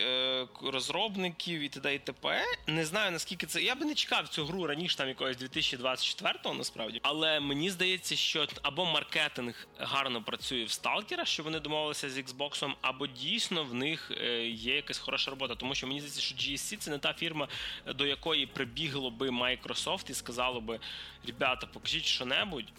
[0.64, 1.96] розробників і т.д.
[1.96, 2.44] і т.п.
[2.68, 3.62] Не знаю наскільки це.
[3.62, 8.48] Я би не чекав цю гру раніше там якогось 2024-го, насправді, але мені здається, що
[8.62, 14.12] або маркетинг гарно працює в Сталкера, що вони домовилися з Xbox, або дійсно в них
[14.44, 15.56] є якась хороша робота.
[15.56, 17.48] Тому що мені здається, що GSC це не та фірма,
[17.96, 20.80] до якої прибігло би Microsoft Microsoft і сказало би:
[21.28, 22.74] ребята, покажіть що-небудь.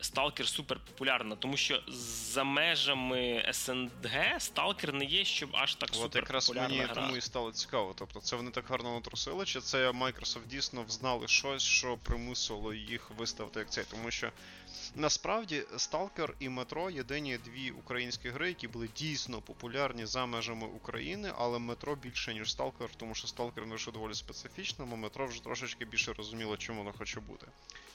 [0.00, 6.06] Сталкер супер популярна, тому що за межами СНГ Сталкер не є, щоб аж так супер
[6.06, 6.94] От якраз мені гра.
[6.94, 7.94] тому і стало цікаво.
[7.98, 13.10] Тобто це вони так гарно натрусили, чи це Microsoft дійсно взнали щось, що примусило їх
[13.10, 14.30] виставити як цей, тому що
[14.94, 21.32] Насправді, Stalker і Метро єдині дві українські гри, які були дійсно популярні за межами України,
[21.38, 25.42] але метро більше, ніж Stalker, тому що Stalker не що доволі специфічним, а метро вже
[25.42, 27.46] трошечки більше розуміло, чим воно хоче бути.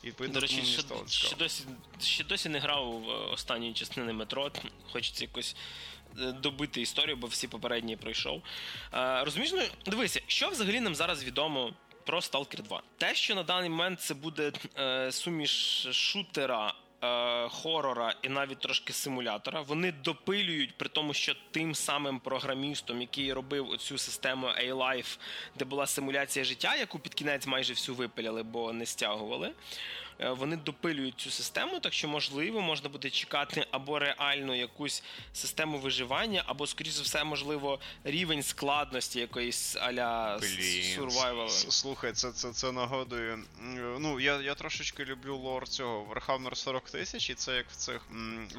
[0.03, 1.63] І відповідно, До речі, мені ще, стало ще досі
[2.01, 4.51] ще досі не грав в останньої частини метро.
[4.91, 5.55] Хочеться якось.
[6.19, 8.41] Е, добити історію, бо всі попередні пройшов.
[8.93, 11.73] Е, розумієш, ну, дивися, що взагалі нам зараз відомо
[12.05, 12.81] про Stalker 2.
[12.97, 18.93] Те, що на даний момент це буде е, суміш шутера е, хорора і навіть трошки
[18.93, 19.61] симулятора.
[19.61, 25.19] Вони допилюють, при тому, що тим самим програмістом, який робив оцю систему A-Life,
[25.55, 29.51] де була симуляція життя, яку під кінець майже всю випиляли, бо не стягували.
[30.19, 35.77] Е, вони допилюють цю систему, так що можливо можна буде чекати або реально якусь систему
[35.77, 41.49] виживання, або, скоріш за все, можливо, рівень складності якоїсь аля survival.
[41.49, 43.39] Слухай, це це, це нагодує.
[43.99, 48.01] Ну, я я трошечки люблю лор цього Warhammer 40 тисяч, і це як в цих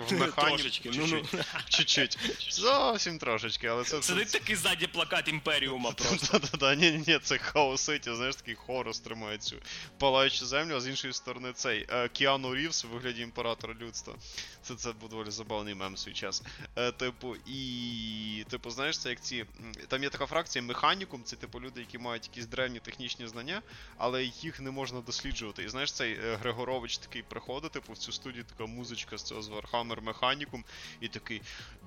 [0.09, 0.49] в механі.
[0.49, 1.29] Трошечки, чуть-чуть.
[1.33, 1.41] Ну, ну.
[1.69, 2.19] чуть-чуть.
[2.51, 4.03] Зовсім трошечки, але це.
[4.03, 4.39] Сидить це...
[4.39, 6.41] такий ззаді плакат Імперіума просто.
[6.75, 9.57] Ні, ні, це хаоситі, знаєш, такий хорос тримає цю
[9.99, 14.15] палаючу землю, а з іншої сторони цей е, Кіану Рівс у вигляді імператора людства.
[14.63, 16.43] Це це був доволі забавний мем в свій час.
[16.77, 18.45] Е, типу, і.
[18.51, 19.45] Типу, знаєш, це як ці.
[19.89, 23.63] Там є така фракція механікум, це типу люди, які мають якісь древні технічні знання,
[23.97, 25.65] але їх не можна досліджувати.
[25.65, 29.43] І знаєш, цей е, Григорович такий приходить, типу, в цю студію така музичка з цього
[29.43, 30.65] з Warhammer Механікум,
[31.01, 31.43] і такий.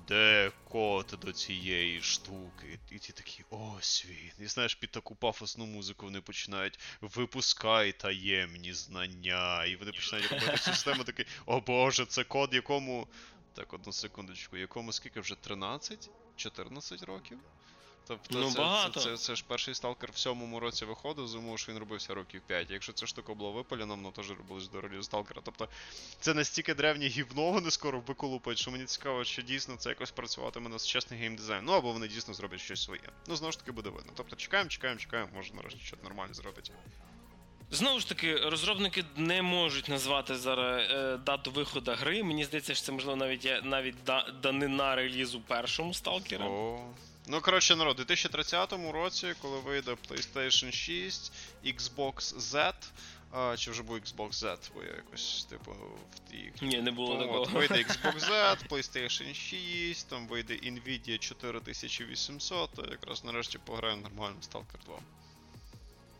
[0.08, 2.78] Де код до цієї штуки?
[2.90, 4.46] І ті такі, ось він.
[4.46, 9.47] І знаєш, під таку пафосну музику вони починають випускай таємні знання.
[9.68, 13.08] І вони починають робити систему такий, о боже, це код, якому.
[13.54, 16.10] Так, одну секундочку, якому скільки вже 13?
[16.36, 17.38] 14 років?
[18.08, 19.00] Тобто ну, це, багато.
[19.00, 22.42] Це, це, це ж перший сталкер в сьомому році виходив, зумов, що він робився років
[22.46, 22.70] 5.
[22.70, 25.40] Якщо ця штука була випалена, воно теж робилось до ролі сталкера.
[25.44, 25.68] Тобто
[26.20, 30.68] це настільки древнє гівно вони скоро виколупають, що мені цікаво, чи дійсно це якось працюватиме
[30.68, 31.64] на сучасний геймдизайн.
[31.64, 33.10] Ну або вони дійсно зроблять щось своє.
[33.26, 34.12] Ну, знову ж таки, буде видно.
[34.14, 36.72] Тобто чекаємо, чекаємо, чекаємо, може нарешті щось нормально зробити.
[37.70, 42.22] Знову ж таки, розробники не можуть назвати зараз е, дату виходу гри.
[42.22, 46.46] Мені здається, що це можливо навіть навіть да, данина релізу першого Сталкера.
[46.46, 46.80] О.
[47.30, 51.32] Ну, коротше, народ, у 2030 році, коли вийде PlayStation 6,
[51.64, 52.74] Xbox Z.
[53.32, 55.70] А, Чи вже був Xbox Z, бо я якось, типу,
[56.14, 56.52] в тій.
[56.62, 57.44] Ні, не було такого.
[57.44, 64.84] Вийде Xbox Z, PlayStation 6, там вийде Nvidia 4800, то якраз нарешті пограємо нормально Stalker
[64.86, 64.98] 2.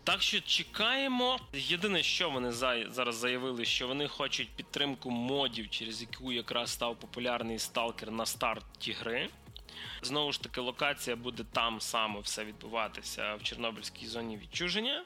[0.09, 1.39] Так що чекаємо.
[1.53, 7.59] Єдине, що вони зараз заявили, що вони хочуть підтримку модів, через яку якраз став популярний
[7.59, 9.29] сталкер на старті гри.
[10.03, 15.05] Знову ж таки, локація буде там саме все відбуватися в Чорнобильській зоні відчуження.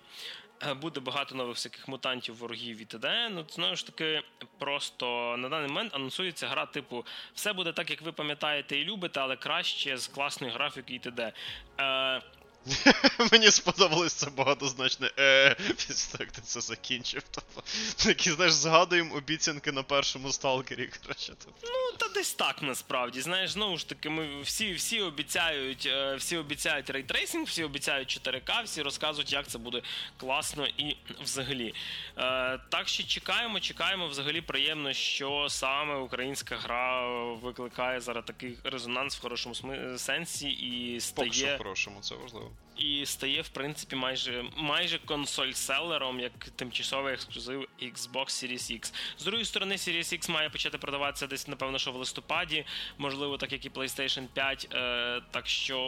[0.67, 3.29] Е, буде багато нових всяких мутантів, ворогів і т.д.
[3.29, 4.23] Ну, знову ж таки,
[4.59, 9.21] просто на даний момент анонсується гра, типу, все буде так, як ви пам'ятаєте і любите,
[9.21, 11.33] але краще з класної графіки і т.д.
[11.81, 12.23] Е,
[13.33, 17.23] Мені сподобалось це багатозначне е після як ти це закінчив.
[17.31, 17.63] Тобто,
[17.97, 20.91] такі, знаєш, згадуємо обіцянки на першому Сталкері.
[21.03, 21.33] коротше.
[21.45, 21.61] Тобто.
[21.63, 23.21] Ну, та десь так насправді.
[23.21, 28.21] Знаєш, знову ж таки, ми всі всі обіцяють е, всі обіцяють ray tracing, всі обіцяють
[28.27, 29.83] 4К, всі розказують, як це буде
[30.17, 31.75] класно і взагалі.
[32.19, 34.09] Е, так що чекаємо, чекаємо.
[34.09, 39.55] Взагалі приємно, що саме українська гра викликає зараз такий резонанс в хорошому
[39.99, 41.29] сенсі і стає.
[41.29, 47.15] Поки що в хорошому, це важливо і стає, в принципі, майже майже консоль-селером, як тимчасовий
[47.15, 48.95] ексклюзив Xbox Series X.
[49.19, 52.65] З другої сторони, Series X має почати продаватися десь, напевно, що в листопаді,
[52.99, 54.69] можливо, так як і PlayStation 5.
[54.75, 55.79] Е, Так що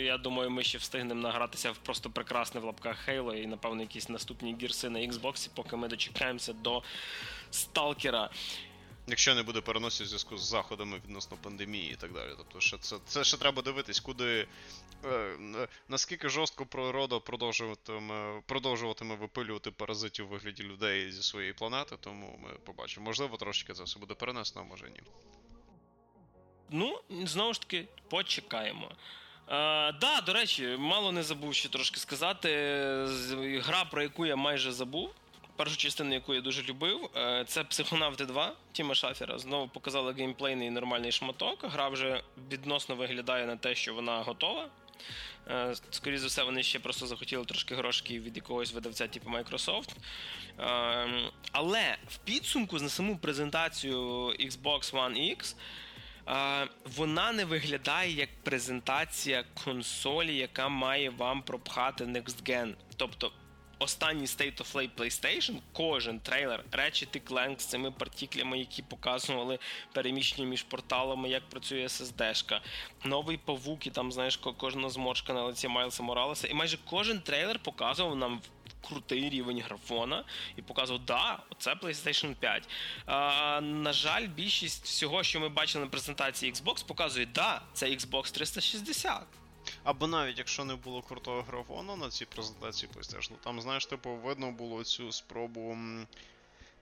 [0.00, 4.08] я думаю, ми ще встигнемо награтися в просто прекрасне в лапках Halo і, напевно, якісь
[4.08, 6.82] наступні гірси на Xbox, поки ми дочекаємося до
[7.50, 8.30] Сталкера.
[9.06, 12.30] Якщо не буде переносів в зв'язку з заходами відносно пандемії і так далі.
[12.36, 14.46] Тобто, що це це ще треба дивитись, куди
[15.04, 15.36] е,
[15.88, 22.48] наскільки жорстко природа продовжуватиме продовжуватиме випилювати паразитів у вигляді людей зі своєї планети, тому ми
[22.64, 23.06] побачимо.
[23.06, 25.00] Можливо, трошки це все буде перенесено, а може ні.
[26.70, 28.90] Ну, знову ж таки, почекаємо.
[28.90, 32.48] Е, да, до речі, мало не забув ще трошки сказати.
[33.64, 35.14] Гра, про яку я майже забув
[35.56, 39.38] першу частину, яку я дуже любив, е, це Психонавти 2 Тіма Шафера.
[39.38, 41.64] Знову показали геймплейний нормальний шматок.
[41.64, 44.68] Гра вже відносно виглядає на те, що вона готова.
[45.48, 49.90] Е, скоріше за все, вони ще просто захотіли трошки грошки від якогось видавця, типу Microsoft.
[50.60, 55.54] Е, але в підсумку на саму презентацію Xbox One X.
[56.84, 62.74] Вона не виглядає як презентація консолі, яка має вам пропхати Next Gen.
[62.96, 63.32] Тобто
[63.84, 69.58] останній State of Play PlayStation, кожен трейлер Ratchet Clank з цими партіклями, які показували
[69.92, 72.60] переміщення між порталами, як працює SSD-шка,
[73.04, 76.48] новий павук і там, знаєш, кожна зморшка на лиці Майлса Моралеса.
[76.48, 78.40] І майже кожен трейлер показував нам.
[78.88, 80.24] Крутий рівень графона
[80.56, 82.68] і показував, да, це PlayStation 5.
[83.06, 88.32] А, На жаль, більшість всього, що ми бачили на презентації Xbox, показує, да, це Xbox
[88.32, 89.22] 360.
[89.84, 94.50] Або навіть якщо не було крутого графону на цій презентації PlayStation, там, знаєш, типу, видно
[94.50, 95.76] було цю спробу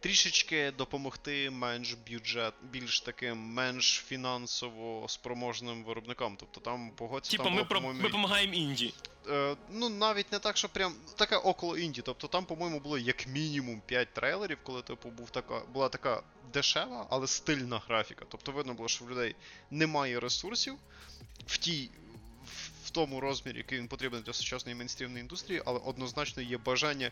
[0.01, 6.37] трішечки допомогти менш бюджет, більш таким менш фінансово спроможним виробникам.
[6.41, 7.31] Тобто там погодься.
[7.31, 8.95] Типа ми про ми допомагаємо інді.
[9.29, 12.03] Е, Ну, навіть не так, що прям таке около інді.
[12.03, 17.07] Тобто там, по-моєму, було як мінімум 5 трейлерів, коли типу був така, була така дешева,
[17.11, 18.25] але стильна графіка.
[18.29, 19.35] Тобто видно було, що в людей
[19.71, 20.75] немає ресурсів
[21.47, 21.91] в тій
[22.93, 27.11] тому розмірі, який він потрібен для сучасної мейнстрімної індустрії, але однозначно є бажання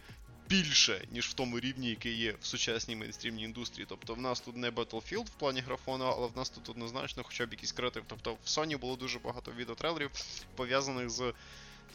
[0.48, 3.86] більше, ніж в тому рівні, який є в сучасній мейнстрімній індустрії.
[3.88, 7.46] Тобто в нас тут не Battlefield в плані графону, але в нас тут однозначно хоча
[7.46, 8.04] б якийсь креатив.
[8.06, 10.10] Тобто в Sony було дуже багато відеотрейлерів,
[10.54, 11.32] пов'язаних з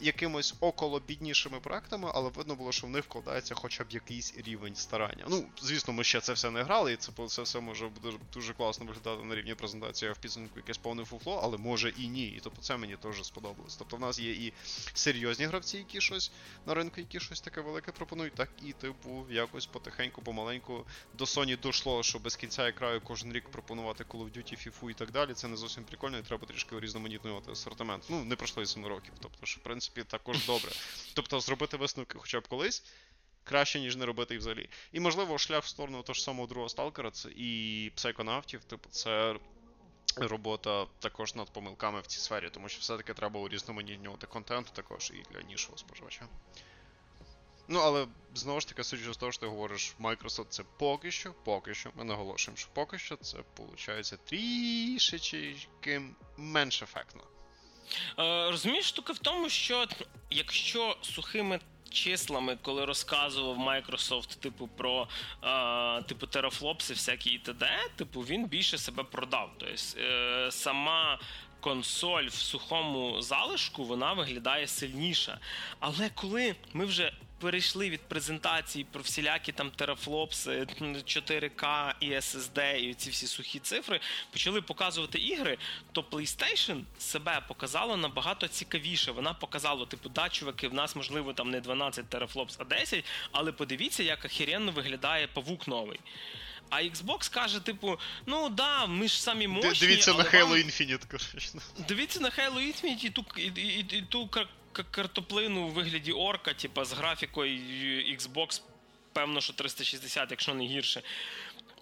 [0.00, 4.74] якимось около біднішими проектами, але видно було, що в них вкладається хоча б якийсь рівень
[4.74, 5.24] старання.
[5.28, 8.54] Ну, звісно, ми ще це все не грали, і це це все може дуже, дуже
[8.54, 12.26] класно виглядати на рівні презентації, в підсумку якесь повне фуфло, але може і ні.
[12.26, 13.76] І тобто це мені теж сподобалось.
[13.76, 14.52] Тобто в нас є і
[14.94, 16.30] серйозні гравці, які щось
[16.66, 20.84] на ринку, які щось таке велике пропонують, так і, типу, якось потихеньку, помаленьку
[21.18, 24.90] до Sony дійшло, що без кінця і краю кожен рік пропонувати Call of Duty, FIFA
[24.90, 25.34] і так далі.
[25.34, 28.04] Це не зовсім прикольно, і треба трішки урізноманітнювати асортимент.
[28.08, 29.12] Ну, не пройшло і 7 років.
[29.20, 30.70] Тобто, що в принципі принципі, також добре.
[31.14, 32.84] Тобто зробити висновки хоча б колись.
[33.44, 34.68] Краще, ніж не робити їх взагалі.
[34.92, 39.36] І, можливо, шлях в сторону того ж самого другого сталкера це і психонавтів, типу, це
[40.16, 45.32] робота також над помилками в цій сфері, тому що все-таки треба урізноманітнювати контент також і
[45.32, 46.28] для нішого споживача.
[47.68, 51.32] Ну, але знову ж таки, судячи з того, що ти говориш, Microsoft це поки що,
[51.44, 56.02] поки що, ми наголошуємо, що поки що це виходить трішечки
[56.36, 57.22] менш ефектно.
[58.18, 59.86] Е, Розумієш, штука в тому, що
[60.30, 65.08] якщо сухими числами, коли розказував Microsoft, типу, про
[65.44, 67.38] е, типу терафлопси, всякі і
[67.96, 69.50] типу, він більше себе продав.
[69.58, 71.18] Тобто е, сама.
[71.60, 75.38] Консоль в сухому залишку вона виглядає сильніша.
[75.80, 82.94] Але коли ми вже перейшли від презентації про всілякі там терафлопси, 4К і SSD, і
[82.94, 85.58] ці всі сухі цифри, почали показувати ігри,
[85.92, 89.10] то PlayStation себе показало набагато цікавіше.
[89.12, 93.52] Вона показала, типу, да, чуваки, в нас можливо там не 12 терафлопс, а 10, але
[93.52, 96.00] подивіться, як охеренно виглядає павук новий.
[96.70, 100.66] А Xbox каже, типу, ну да, ми ж самі мощні, Дивіться але на вам- Halo
[100.66, 101.38] Infinite, коротше.
[101.88, 104.28] Дивіться на Halo Infinite і ту, і, і, і ту
[104.82, 107.58] картоплину у вигляді орка, типа з графікою
[108.16, 108.62] Xbox,
[109.12, 111.02] певно, що 360, якщо не гірше.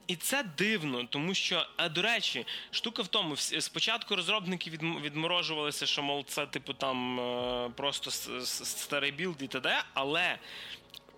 [0.06, 5.86] І це дивно, тому що, а до речі, штука в тому, спочатку розробники відм- відморожувалися,
[5.86, 8.10] що мол, це типу там е, просто
[8.64, 10.38] старий build і т.д., але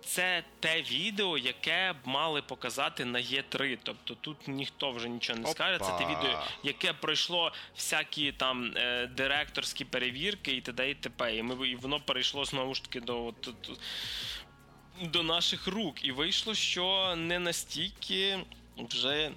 [0.07, 3.77] це те відео, яке б мали показати на E3.
[3.83, 5.79] Тобто тут ніхто вже нічого не скаже.
[5.79, 10.89] Це те відео, яке пройшло всякі там е, директорські перевірки і т.д.
[10.89, 11.35] і т.п.
[11.35, 13.25] І, ми, і воно перейшло знову ж таки до.
[13.25, 13.79] От, от,
[15.01, 16.05] до наших рук.
[16.05, 18.39] І вийшло, що не настільки
[18.77, 19.31] вже.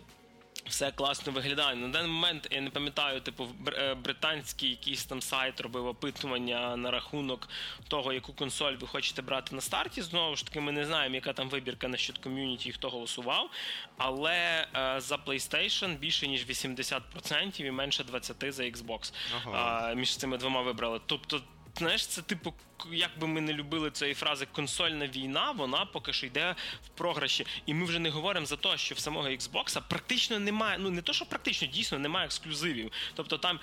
[0.70, 1.76] Все класно виглядає.
[1.76, 6.90] На даний момент я не пам'ятаю, типу, е, британський якийсь там сайт робив опитування на
[6.90, 7.48] рахунок
[7.88, 10.02] того, яку консоль ви хочете брати на старті.
[10.02, 13.50] Знову ж таки, ми не знаємо, яка там вибірка насчет ком'юніті і хто голосував.
[13.96, 19.12] Але е, за PlayStation більше ніж 80% і менше 20% за Xbox.
[19.36, 19.50] Ага.
[19.90, 21.00] А, між цими двома вибрали.
[21.06, 21.42] Тобто,
[21.78, 22.54] знаєш, це типу,
[22.92, 26.54] як би ми не любили цієї фрази консольна війна, вона поки що йде
[26.86, 27.46] в програші.
[27.66, 30.78] І ми вже не говоримо за те, що в самого Xbox практично немає.
[30.78, 32.92] Ну не то, що практично дійсно немає ексклюзивів.
[33.14, 33.60] Тобто там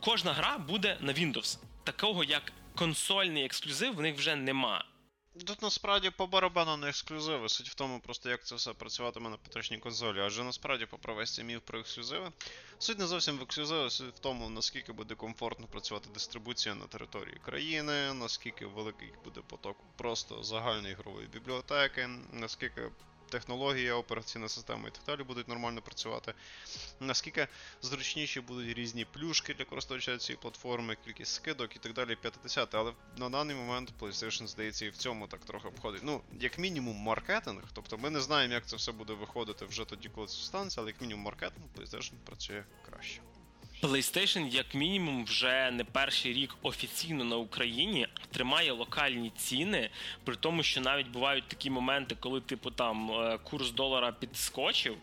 [0.00, 1.58] кожна гра буде на Windows.
[1.84, 4.84] Такого як консольний ексклюзив в них вже нема.
[5.46, 7.48] Тут насправді по барабану на ексклюзиви.
[7.48, 10.20] Суть в тому, просто як це все працюватиме на поточній консолі.
[10.20, 10.86] Адже насправді,
[11.24, 12.32] цей міф про ексклюзиви,
[12.78, 17.40] суть не зовсім в ексклюзиви, суть в тому, наскільки буде комфортно працювати дистрибуція на території
[17.44, 22.90] країни, наскільки великий буде поток просто загальної ігрової бібліотеки, наскільки
[23.30, 26.34] технологія, операційна система і так далі будуть нормально працювати.
[27.00, 27.48] Наскільки
[27.82, 32.74] зручніші будуть різні плюшки для користувача цієї платформи, кількість скидок і так далі, 50.
[32.74, 36.02] Але на даний момент PlayStation, здається, і в цьому так трохи обходить.
[36.04, 37.62] Ну, як мінімум, маркетинг.
[37.72, 40.90] Тобто ми не знаємо, як це все буде виходити вже тоді, коли це станеться, але
[40.90, 43.20] як мінімум маркетинг PlayStation працює краще.
[43.82, 49.90] PlayStation, як мінімум, вже не перший рік офіційно на Україні тримає локальні ціни,
[50.24, 54.96] при тому, що навіть бувають такі моменти, коли, типу, там е, курс долара підскочив.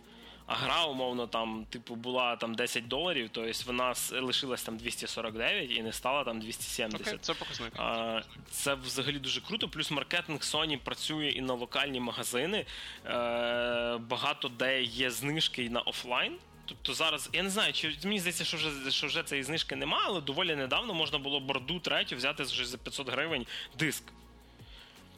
[0.47, 5.82] А гра, умовно, там, типу, була там 10 доларів, тобто вона лишилась там 249 і
[5.84, 7.01] не стала там 270.
[7.01, 7.73] Окей, це показник.
[7.78, 8.21] А,
[8.51, 9.69] Це взагалі дуже круто.
[9.69, 12.65] Плюс маркетинг Sony працює і на локальні магазини.
[13.05, 16.38] Е, Багато де є знижки і на офлайн.
[16.68, 20.03] Тобто зараз я не знаю, чи мені здається, що вже що вже цієї знижки немає,
[20.07, 23.45] але доволі недавно можна було борду третю взяти вже за 500 гривень
[23.80, 24.03] диск.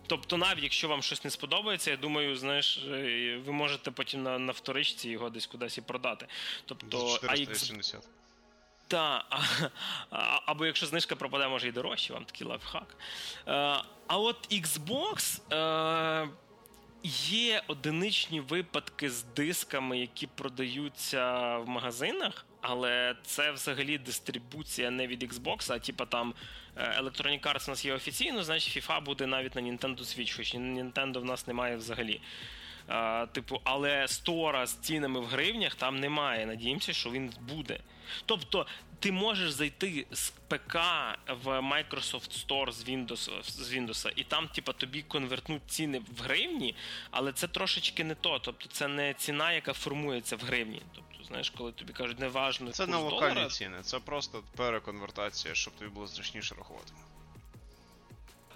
[0.08, 4.40] Тобто, навіть якщо вам щось не сподобається, я думаю, знаєш, е, ви можете потім на,
[4.40, 6.28] на вторичці його десь кудись і продати.
[6.66, 8.08] Тобто, а X- 480.
[8.88, 9.40] та, а,
[10.10, 12.96] а, або якщо знижка пропаде, може і дорожче, вам такий лайфхак.
[13.48, 13.52] Е,
[14.08, 16.30] а от Xbox е,
[17.04, 25.24] є одиничні випадки з дисками, які продаються в магазинах, але це взагалі дистрибуція не від
[25.24, 26.34] Xbox, а типа там
[26.76, 30.56] е, Electronic Arts у нас є офіційно, значить FIFA буде навіть на Nintendo Switch, хоч
[30.56, 32.22] Nintendo в нас немає взагалі.
[32.88, 36.46] А, типу, але стора з цінами в гривнях там немає.
[36.46, 37.80] Надіємося, що він буде.
[38.26, 38.66] Тобто,
[39.00, 40.76] ти можеш зайти з ПК
[41.44, 46.76] в Microsoft Store з Windows, з Windows і там, типа, тобі конвертнуть ціни в гривні,
[47.12, 48.40] але це трошечки не то.
[48.40, 50.82] Тобто, це не ціна, яка формується в гривні.
[50.96, 52.72] Тобто, знаєш, коли тобі кажуть, неважно.
[52.72, 56.94] Це не локальні долара, ціни, це просто переконвертація, щоб тобі було зручніше рахувати.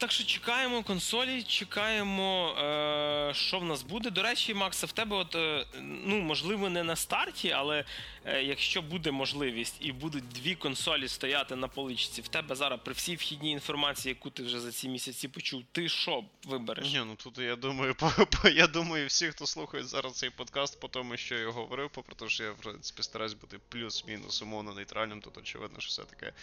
[0.04, 4.10] Так що чекаємо консолі, чекаємо, е, що в нас буде.
[4.10, 7.86] До речі, Макса, в тебе, от, е, ну, можливо, не на старті, але
[8.26, 12.94] е, якщо буде можливість і будуть дві консолі стояти на поличці, в тебе зараз при
[12.94, 16.94] всій вхідній інформації, яку ти вже за ці місяці почув, ти що вибереш?
[16.94, 20.80] Ні, ну тут я думаю, по, по, я думаю, всі, хто слухають зараз цей подкаст,
[20.80, 24.74] по тому, що я говорив, попри те, що я в принципі стараюсь бути плюс-мінус умовно
[24.74, 26.34] нейтральним, тут очевидно, що все таке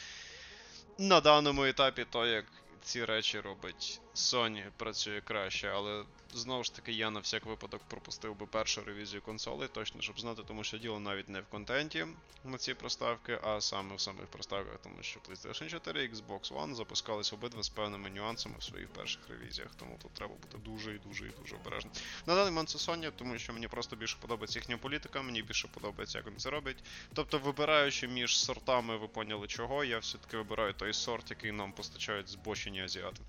[0.98, 2.44] на даному етапі то, як
[2.82, 8.36] ці речі робить Sony, працює краще, але знову ж таки я на всяк випадок пропустив
[8.36, 12.06] би першу ревізію консолей, точно щоб знати, тому що діло навіть не в контенті
[12.44, 16.74] на ці проставки, а саме в самих проставках, тому що PlayStation 4 і Xbox One
[16.74, 20.98] запускались обидва з певними нюансами в своїх перших ревізіях, тому тут треба бути дуже і
[20.98, 21.92] дуже і дуже обережним.
[22.26, 25.68] На даний момент це Sony, тому що мені просто більше подобається їхня політика, мені більше
[25.68, 26.84] подобається, як вони це роблять.
[27.14, 32.28] Тобто, вибираючи між сортами, ви поняли чого, я все-таки вибираю той сорт, який нам постачають
[32.28, 33.22] збочені азіати.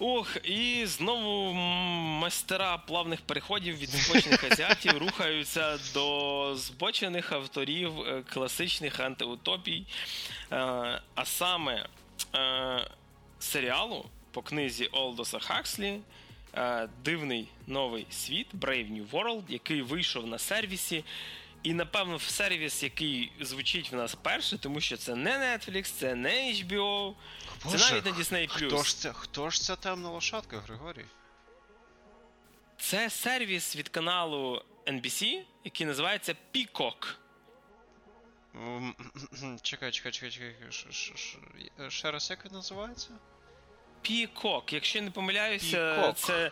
[0.00, 9.00] Ох, і знову майстера плавних переходів від збочених азіатів рухаються до збочених авторів е, класичних
[9.00, 9.86] антиутопій,
[10.52, 10.56] е,
[11.14, 11.86] а саме
[12.34, 12.88] е,
[13.38, 16.00] серіалу по книзі Олдоса Хакслі
[17.04, 21.04] Дивний новий світ Brave New World, який вийшов на сервісі.
[21.62, 26.14] І, напевно, в сервіс, який звучить в нас перше, тому що це не Netflix, це
[26.14, 27.14] не HBO,
[27.64, 28.48] Боже, це навіть на Disney+.
[28.48, 31.04] Хто ж це, хто ж ця темна лошадка, Григорій?
[32.80, 37.14] Це сервіс від каналу NBC, який називається Peacock.
[39.62, 41.90] Чекай, чекай, чекай, чекай.
[41.90, 43.10] Ще раз як він називається?
[44.04, 44.74] Peacock.
[44.74, 46.50] Якщо не помиляюся, це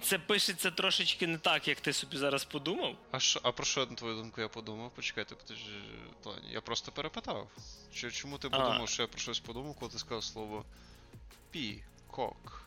[0.00, 2.96] це пишеться трошечки не так, як ти собі зараз подумав.
[3.10, 4.90] А що, а про що на твою думку я подумав?
[4.90, 5.34] Почекай, в
[6.22, 6.52] плані.
[6.52, 7.48] Я просто перепитав.
[8.12, 10.64] Чому ти подумав, що я про щось подумав, коли ти сказав слово
[11.50, 12.66] Peacock?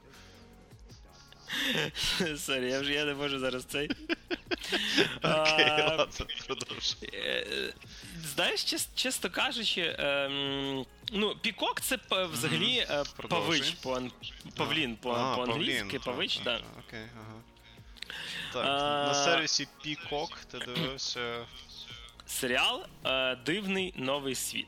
[2.37, 3.89] Sorry, я вже я не можу зараз цей.
[5.23, 6.07] Окей, ладно,
[6.47, 7.09] продовжуй.
[7.13, 7.73] Е,
[8.23, 8.65] знаєш,
[8.95, 13.75] чесно кажучи, ем, ну, пікок це взагалі е, павич,
[14.55, 16.61] павлін по-англійськи, павич, так.
[16.87, 17.41] Окей, ага.
[18.53, 18.65] Так,
[19.07, 21.45] на сервісі Пікок ти дивився.
[22.27, 24.67] Серіал е, Дивний новий світ.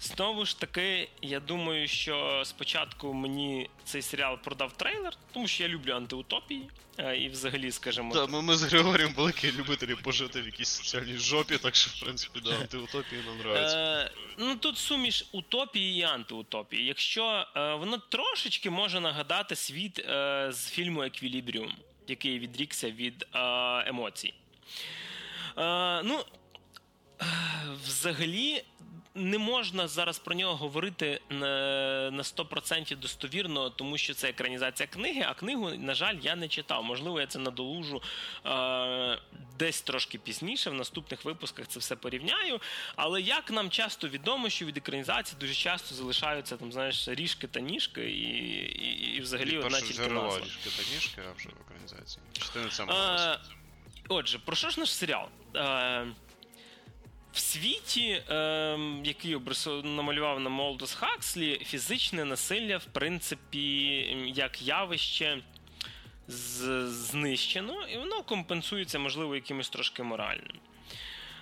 [0.00, 5.68] Знову ж таки, я думаю, що спочатку мені цей серіал продав трейлер, тому що я
[5.68, 6.68] люблю антиутопії.
[6.98, 8.14] Е, і взагалі, скажімо.
[8.14, 12.00] Так, ми, ми з Григорієм великі любителі пожити в якійсь соціальній жопі, так що, в
[12.00, 13.76] принципі, да, антиутопії нам нравиться.
[13.78, 16.86] Е, Ну тут суміш утопії і антиутопії.
[16.86, 21.72] Якщо е, воно трошечки може нагадати світ е, з фільму Еквілібріум,
[22.08, 23.38] який відрікся від е,
[23.88, 24.34] емоцій.
[25.58, 26.24] Е, ну,
[27.86, 28.64] Взагалі,
[29.14, 35.24] не можна зараз про нього говорити на на 100% достовірно, тому що це екранізація книги.
[35.28, 36.84] А книгу, на жаль, я не читав.
[36.84, 38.02] Можливо, я це надолужу
[38.46, 39.18] е,
[39.58, 40.70] десь трошки пізніше.
[40.70, 42.60] В наступних випусках це все порівняю.
[42.96, 47.60] Але як нам часто відомо, що від екранізації дуже часто залишаються там, знаєш, ріжки та
[47.60, 50.40] ніжки, і і, і взагалі одна тільки назва.
[50.40, 52.22] ріжки та ніжки, а вже в екранізації.
[52.32, 53.38] Частина це
[54.08, 55.28] Отже, про що ж наш серіал?
[55.56, 56.06] Е,
[57.32, 59.36] в світі, е, який
[59.84, 63.62] намалював на Молдос Хакслі, фізичне насилля, в принципі,
[64.34, 65.38] як явище
[66.86, 70.56] знищено, і воно компенсується, можливо, якимось трошки моральним.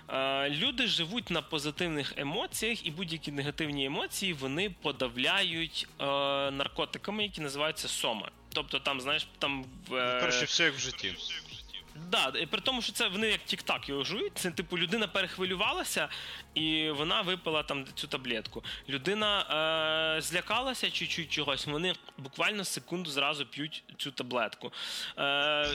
[0.09, 6.05] Е, люди живуть на позитивних емоціях, і будь-які негативні емоції вони подавляють е,
[6.51, 8.31] наркотиками, які називаються сома.
[8.53, 9.95] Тобто, там, знаєш, там в.
[9.95, 11.15] Е, Коротше, все як в житті.
[12.07, 14.31] Да, при тому, що це вони як тік-так його жують.
[14.35, 16.09] Це типу людина перехвилювалася
[16.53, 18.63] і вона випила там цю таблетку.
[18.89, 19.41] Людина
[20.17, 21.65] е, злякалася чуть-чуть чогось.
[21.65, 24.71] Вони буквально секунду зразу п'ють цю таблетку.
[25.17, 25.67] Е,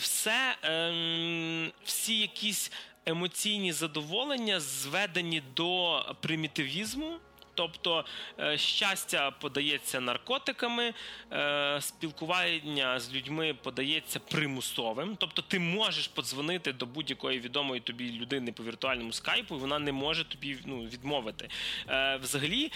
[0.00, 2.72] Все, е, всі якісь
[3.06, 7.18] емоційні задоволення зведені до примітивізму.
[7.60, 8.04] Тобто
[8.38, 10.94] е, щастя подається наркотиками,
[11.32, 15.16] е, спілкування з людьми подається примусовим.
[15.18, 19.92] Тобто, ти можеш подзвонити до будь-якої відомої тобі людини по віртуальному скайпу, і вона не
[19.92, 21.48] може тобі ну, відмовити.
[21.88, 22.72] Е, взагалі,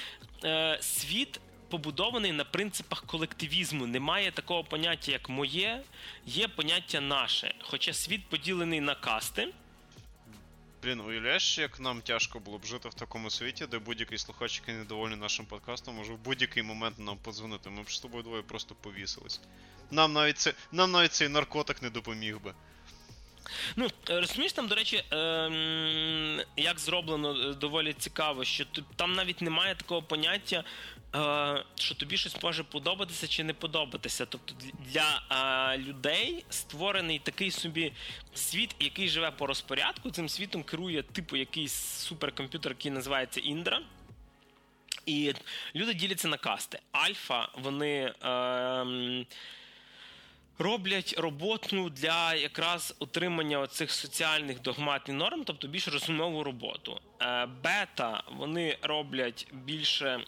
[0.80, 1.40] світ.
[1.68, 3.86] Побудований на принципах колективізму.
[3.86, 5.82] Немає такого поняття, як моє,
[6.26, 7.54] є поняття наше.
[7.62, 9.48] Хоча світ поділений на касти.
[10.84, 14.74] Блін, уявляєш, як нам тяжко було б жити в такому світі, де будь-який слухач, який
[14.74, 17.70] недовольний нашим подкастом, може в будь-який момент нам подзвонити.
[17.70, 19.40] Ми б з тобою двоє просто повісились.
[19.90, 22.54] Нам навіть це, нам навіть цей наркотик не допоміг би.
[23.76, 28.64] Ну, розумієш, там, до речі, ем, як зроблено е, доволі цікаво, що
[28.96, 30.64] там навіть немає такого поняття
[31.14, 34.26] Е, що тобі щось може подобатися чи не подобатися.
[34.26, 37.92] Тобто для е, людей створений такий собі
[38.34, 40.10] світ, який живе по розпорядку.
[40.10, 43.80] Цим світом керує типу якийсь суперкомп'ютер, який називається Індра.
[45.06, 45.34] І
[45.74, 46.78] люди діляться на касти.
[46.92, 48.14] Альфа, вони.
[48.24, 49.26] Е,
[50.58, 57.00] роблять роботу для якраз отримання цих соціальних догматних норм, тобто більш розумову роботу.
[57.24, 60.20] Е, бета вони роблять більше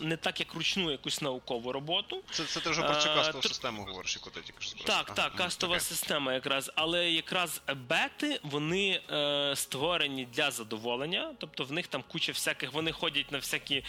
[0.00, 2.22] не так, як ручну якусь наукову роботу.
[2.30, 5.04] Це це ти вже про цю е, кастову систему говориш, яку ти тільки що Так,
[5.06, 5.80] ага, так, кастова okay.
[5.80, 12.32] система якраз, але якраз бети вони е, створені для задоволення, тобто в них там куча
[12.32, 13.84] всяких, вони ходять на всякі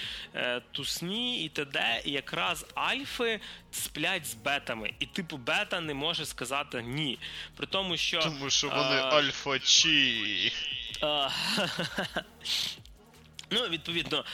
[0.72, 2.02] тусні і т.д.
[2.06, 3.40] І якраз альфи
[3.72, 4.94] сплять з бетами.
[5.00, 7.20] І типу бета не може сказати ні.
[7.56, 8.20] При тому, що.
[8.20, 9.22] Тому що вони а...
[9.22, 10.54] альфа-чі.
[13.52, 14.26] Ну, відповідно.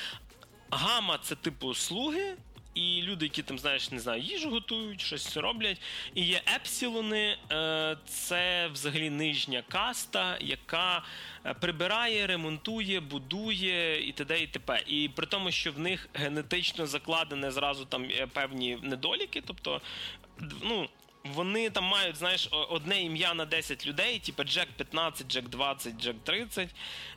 [0.69, 2.37] гама це типу слуги.
[2.73, 5.81] І люди, які там, знаєш, не знаю, їжу готують, щось роблять.
[6.15, 11.03] І є епсилони, е, це взагалі нижня каста, яка
[11.45, 14.41] е, прибирає, ремонтує, будує і т.д.
[14.41, 14.83] і т.п.
[14.87, 19.81] І при тому, що в них генетично закладене зразу там певні недоліки, тобто,
[20.61, 20.89] ну.
[21.23, 26.15] Вони там мають, знаєш, одне ім'я на 10 людей, типу Джек 15, Джек 20, Джек
[26.23, 26.69] 30.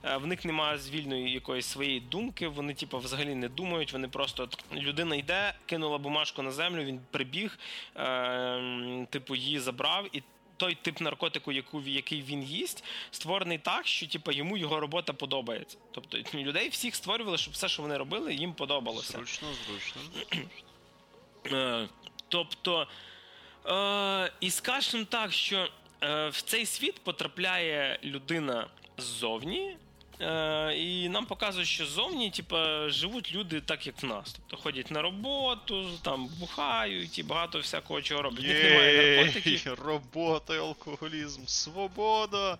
[0.04, 2.48] Е, в них немає звільної якоїсь своєї думки.
[2.48, 3.92] Вони, типу, взагалі не думають.
[3.92, 7.58] Вони просто людина йде, кинула бумажку на землю, він прибіг,
[7.96, 10.22] е, типу, її забрав і.
[10.56, 15.78] Той тип наркотику, яку який він їсть, створений так, що типу, йому його робота подобається.
[15.92, 19.12] Тобто людей всіх створювали, щоб все, що вони робили, їм подобалося.
[19.12, 20.02] Зручно, зручно.
[21.52, 21.88] Е,
[22.28, 22.86] тобто.
[23.66, 25.68] Е, І скажемо так, що
[26.02, 28.66] е, в цей світ потрапляє людина
[28.98, 29.76] ззовні.
[30.20, 32.56] Е, і нам показують, що ззовні типу,
[32.86, 34.32] живуть люди так, як в нас.
[34.32, 38.46] Тобто ходять на роботу, там бухають і багато всякого чого роблять.
[38.46, 39.78] Них немає наркотиків.
[39.84, 42.58] Робота, алкоголізм, свобода.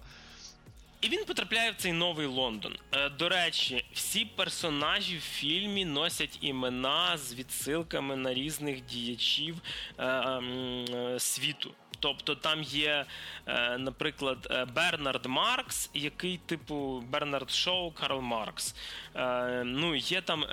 [1.04, 2.76] І він потрапляє в цей новий Лондон.
[2.92, 9.56] Е, до речі, всі персонажі в фільмі носять імена з відсилками на різних діячів
[9.98, 11.74] е, е, світу.
[12.04, 13.06] Тобто там є,
[13.46, 18.74] е, наприклад, е, Бернард Маркс, який типу Бернард Шоу, Карл Маркс.
[19.16, 20.44] Е, ну, Є там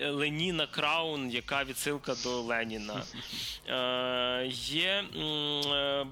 [0.00, 3.02] Леніна Краун, яка відсилка до Леніна.
[4.50, 5.04] Є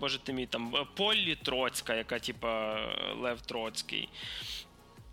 [0.00, 2.80] Боже ти мій, там Поллі Троцька, яка типа
[3.20, 4.08] Лев Троцький.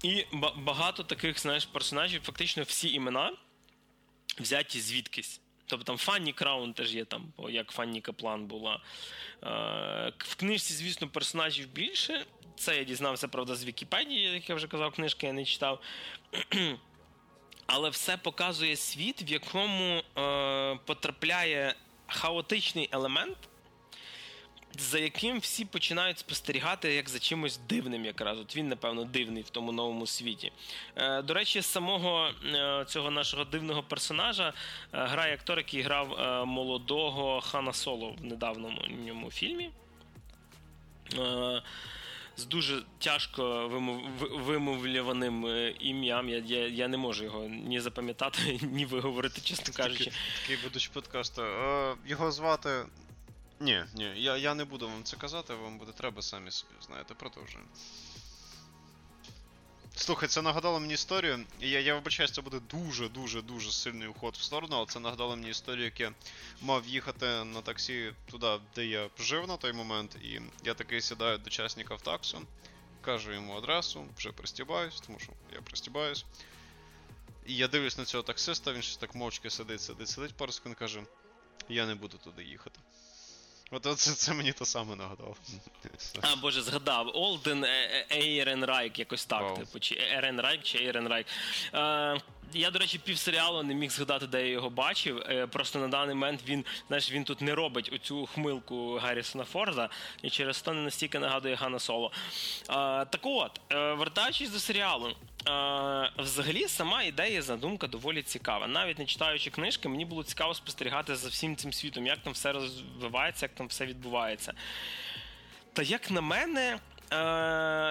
[0.03, 0.25] І
[0.55, 3.31] багато таких знаєш, персонажів, фактично всі імена
[4.39, 5.42] взяті звідкись.
[5.65, 8.79] Тобто там Фанні Краун теж є там, як Фанні Каплан була.
[9.43, 12.25] Е, в книжці, звісно, персонажів більше.
[12.55, 15.81] Це я дізнався, правда, з Вікіпедії, як я вже казав, книжки я не читав.
[17.65, 21.75] Але все показує світ, в якому е, потрапляє
[22.07, 23.37] хаотичний елемент
[24.79, 29.49] за яким всі починають спостерігати як за чимось дивним, якраз от він, напевно, дивний в
[29.49, 30.51] тому новому світі.
[30.95, 34.53] Е, До речі, самого е, цього нашого дивного персонажа е,
[34.91, 39.69] грає актор, який грав молодого Хана Соло в недавньому фільмі.
[41.19, 41.61] Е,
[42.37, 43.67] з дуже тяжко
[44.31, 45.47] вимовлюваним
[45.79, 46.29] ім'ям.
[46.29, 50.03] Я я, я не можу його ні запам'ятати, ні виговорити, чесно кажучи.
[50.05, 51.43] Такий, такий будуть подкасту.
[52.07, 52.85] Його звати
[53.59, 57.13] ні, ні, я я не буду вам це казати, вам буде треба самі собі, знаєте,
[57.13, 57.69] продовжуємо.
[59.95, 61.45] Слухай, це нагадало мені історію.
[61.59, 65.85] Я я вибачаюсь, це буде дуже-дуже-дуже сильний уход в сторону, але це нагадало мені історію,
[65.85, 66.13] як я
[66.61, 71.37] мав їхати на таксі туди, де я жив на той момент, і я такий сідаю
[71.37, 72.41] до часника в таксу,
[73.01, 76.25] кажу йому адресу, вже пристібаюсь, тому що я пристібаюсь.
[77.45, 80.75] І я дивлюсь на цього таксиста, він щось так мовчки сидить, сидить, сидить пару секунд,
[80.75, 81.03] каже:
[81.69, 82.79] Я не буду туди їхати.
[83.73, 85.35] От це, це мені то саме нагадало.
[86.21, 87.11] А, Боже, згадав.
[87.13, 87.65] Олден
[88.11, 89.41] Ейренрайк, якось так.
[89.41, 89.59] Wow.
[89.59, 91.27] Типу, чи Еренрайк, чи Ейренрайк.
[91.73, 92.21] Е,
[92.55, 95.17] я, до речі, пів серіалу не міг згадати, де я його бачив.
[95.17, 99.89] Е, просто на даний момент він знаєш, він тут не робить оцю ухмилку Гаррісона Форда,
[100.21, 102.11] і через то не настільки нагадує Гана Соло.
[102.61, 102.63] Е,
[103.05, 105.15] так от, е, вертаючись до серіалу.
[106.17, 108.67] Взагалі, сама ідея, задумка доволі цікава.
[108.67, 112.51] Навіть не читаючи книжки, мені було цікаво спостерігати за всім цим світом, як там все
[112.51, 114.53] розвивається, як там все відбувається.
[115.73, 116.79] Та як на мене,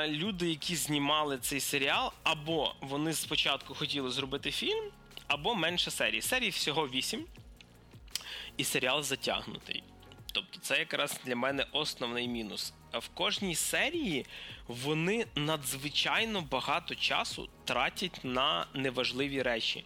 [0.08, 4.84] люди, які знімали цей серіал, або вони спочатку хотіли зробити фільм,
[5.26, 6.22] або менше серій.
[6.22, 7.24] Серій всього вісім,
[8.56, 9.82] і серіал затягнутий.
[10.32, 14.26] Тобто, це якраз для мене основний мінус в кожній серії
[14.68, 19.84] вони надзвичайно багато часу тратять на неважливі речі.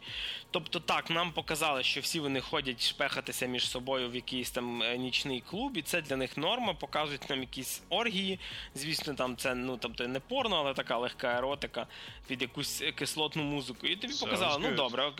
[0.50, 4.98] Тобто, так, нам показали, що всі вони ходять шпехатися між собою в якийсь там е,
[4.98, 8.40] нічний клуб, і це для них норма, показують нам якісь оргії.
[8.74, 11.86] Звісно, там це ну тобто не порно, але така легка еротика
[12.26, 13.86] під якусь кислотну музику.
[13.86, 15.12] І тобі показали, ну добре,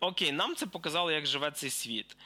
[0.00, 2.16] окей, нам це показали, як живе цей світ.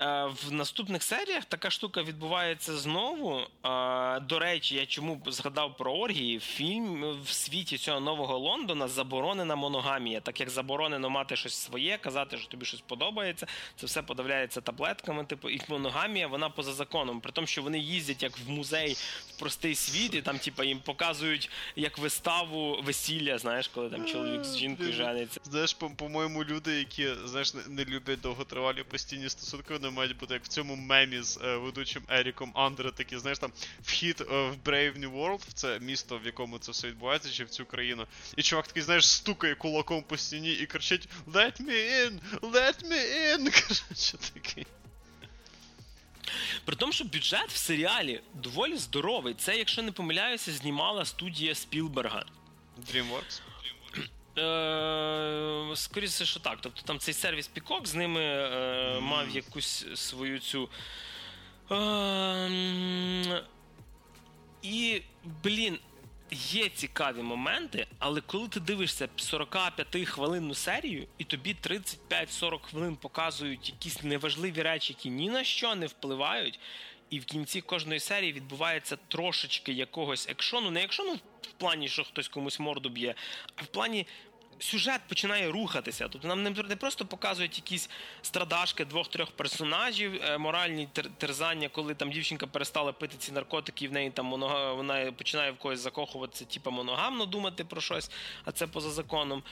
[0.00, 3.40] Е, в наступних серіях така штука відбувається знову.
[3.40, 9.56] Е, до речі, я чому згадав про оргії, фільм в світі цього нового Лондона заборонена
[9.56, 13.46] моногамія, так як заборонено мати щось своє, казати, що тобі щось подобається.
[13.76, 15.24] Це все подавляється таблетками.
[15.24, 17.20] Типу, і моногамія вона поза законом.
[17.20, 18.96] При тому, що вони їздять як в музей
[19.28, 23.38] в простий світ, і там, типу, їм показують як виставу весілля.
[23.38, 25.40] Знаєш, коли там чоловік з жінкою жениться.
[25.44, 30.48] Знаєш, по-моєму, люди, які знаєш, не люблять довготривалі постійні стосунки вони мають бути як в
[30.48, 35.12] цьому мемі з е, ведучим Еріком Андре, такі, знаєш, там вхід е, в Brave New
[35.12, 38.06] World, в це місто, в якому це все відбувається, чи в цю країну.
[38.36, 42.20] І чувак такий, знаєш, стукає кулаком по стіні і кричить Let me in!
[42.40, 42.98] Let me
[43.34, 43.38] in!
[43.68, 44.66] Коротше, такий.
[46.64, 49.34] При тому, що бюджет в серіалі доволі здоровий.
[49.34, 52.24] Це, якщо не помиляюся, знімала студія Спілберга.
[52.92, 53.40] DreamWorks?
[54.38, 56.58] Е, Скоріше, що так.
[56.60, 60.68] Тобто там цей сервіс Пікок з ними е, мав якусь свою цю.
[61.70, 63.42] Е,
[64.62, 65.02] і,
[65.44, 65.78] блін,
[66.30, 73.68] є цікаві моменти, але коли ти дивишся 45 хвилинну серію, і тобі 35-40 хвилин показують
[73.68, 76.60] якісь неважливі речі, які ні на що не впливають.
[77.10, 80.70] І в кінці кожної серії відбувається трошечки якогось екшону.
[80.70, 83.14] Не екшону в плані, що хтось комусь морду б'є,
[83.56, 84.06] а в плані
[84.58, 86.08] сюжет починає рухатися.
[86.08, 87.90] Тобто нам не просто показують якісь
[88.22, 90.88] страдашки двох-трьох персонажів, е, моральні
[91.18, 95.56] терзання, коли там дівчинка перестала пити ці наркотики, і в неї там вона починає в
[95.56, 98.10] когось закохуватися, типу моногамно думати про щось,
[98.44, 99.42] а це поза законом.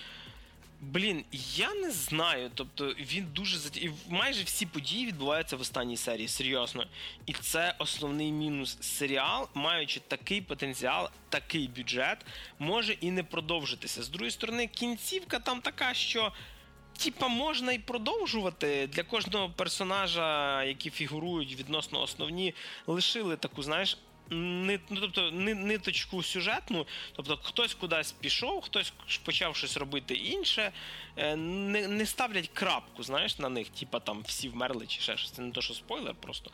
[0.81, 1.25] Блін,
[1.57, 2.51] я не знаю.
[2.55, 6.87] Тобто він дуже І майже всі події відбуваються в останній серії, серйозно.
[7.27, 8.79] І це основний мінус.
[8.81, 12.27] Серіал, маючи такий потенціал, такий бюджет,
[12.59, 14.03] може і не продовжитися.
[14.03, 16.33] З другої сторони, кінцівка там така, що.
[16.99, 22.55] Типа можна і продовжувати для кожного персонажа, які фігурують відносно основні,
[22.87, 23.99] лишили таку, знаєш,
[24.31, 28.93] ну, тобто, ниточку сюжетну, тобто хтось кудись пішов, хтось
[29.25, 30.73] почав щось робити інше,
[31.17, 35.31] е, не не ставлять крапку, знаєш, на них, типа там всі вмерли чи ще щось.
[35.31, 36.51] Це не то, що спойлер просто.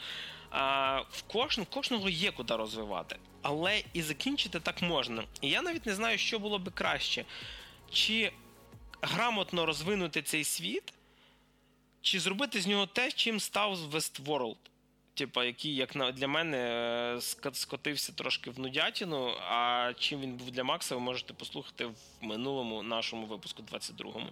[0.51, 3.17] А, В кожен, кожного є куди розвивати.
[3.43, 5.25] Але і закінчити так можна.
[5.41, 7.25] І я навіть не знаю, що було би краще.
[7.93, 8.33] Чи
[9.03, 10.93] грамотно розвинути цей світ,
[12.03, 14.57] чи зробити з нього те, чим став Westworld
[15.21, 16.59] типа, який, як на для мене,
[17.17, 19.35] е, скотився трошки в нудятіну.
[19.49, 24.31] А чим він був для Макса, ви можете послухати в минулому нашому випуску, 22-му.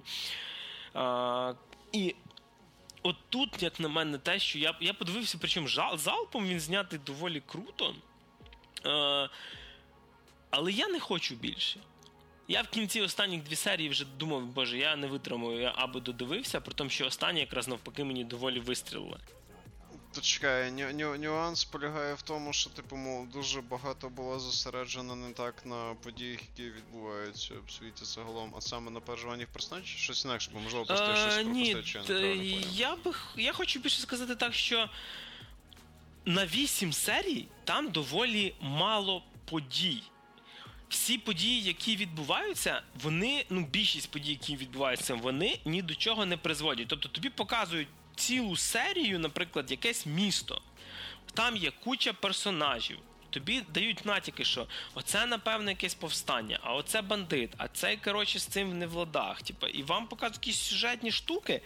[0.95, 1.53] А,
[1.93, 2.15] І
[3.03, 6.99] от тут, як на мене, те, що я я подивився, причому жал, залпом він знятий
[7.07, 7.95] доволі круто.
[8.85, 9.29] А,
[10.51, 11.81] Але я не хочу більше.
[12.49, 16.61] Я в кінці останніх дві серії вже думав, боже, я не витримую, я аби додивився,
[16.61, 19.19] при тому, що останні якраз навпаки мені доволі вистрілили.
[20.15, 25.17] Тут чекає, ню, ню, нюанс полягає в тому, що типу, мов, дуже багато було зосереджено
[25.17, 30.25] не так на подіях, які відбуваються в світі загалом, а саме на переживаннях персонажів, щось
[30.25, 34.37] інакше, бо можливо просто щось пропустити, чи я не Я би я хочу більше сказати
[34.37, 34.89] так, що
[36.25, 40.03] на 8 серій там доволі мало подій.
[40.89, 46.37] Всі події, які відбуваються, вони, ну, більшість подій, які відбуваються, вони ні до чого не
[46.37, 46.89] призводять.
[46.89, 47.89] Тобто тобі показують
[48.19, 50.63] цілу серію, наприклад, якесь місто.
[51.35, 52.99] Там є куча персонажів.
[53.31, 58.47] Тобі дають натяки, що оце, напевно, якесь повстання, а оце бандит, а цей, коротше, з
[58.47, 59.43] цим не в ладах.
[59.43, 61.63] Типу, і вам показують якісь сюжетні штуки,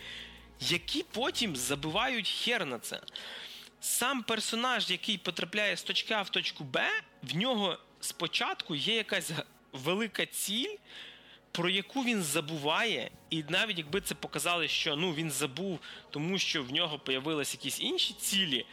[0.61, 3.01] які потім забивають хер на це.
[3.81, 6.91] Сам персонаж, який потрапляє з точки А в точку Б,
[7.23, 9.31] в нього спочатку є якась
[9.73, 10.77] велика ціль
[11.53, 15.79] про яку він забуває, і навіть якби це показали, що ну він забув,
[16.11, 18.67] тому що в нього появилися якісь інші цілі.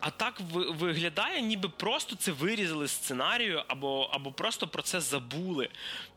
[0.00, 5.68] А так виглядає, ніби просто це вирізали сценарію, або або просто про це забули.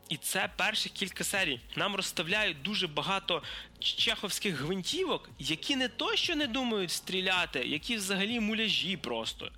[0.10, 1.60] І це перших кілька серій.
[1.76, 3.44] Нам розставляють дуже багато
[3.80, 9.52] чеховських гвинтівок, які не то, що не думають стріляти, які взагалі муляжі просто.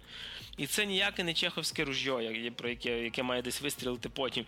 [0.57, 2.21] І це ніяке не чеховське ружьо,
[2.55, 4.45] про яке яке має десь вистрілити потім.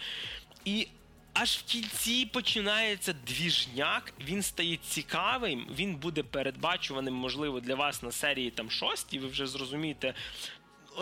[0.65, 0.87] І
[1.33, 8.11] Аж в кінці починається двіжняк, він стає цікавим, він буде передбачуваним, можливо, для вас на
[8.11, 10.13] серії там шостій, ви вже зрозумієте,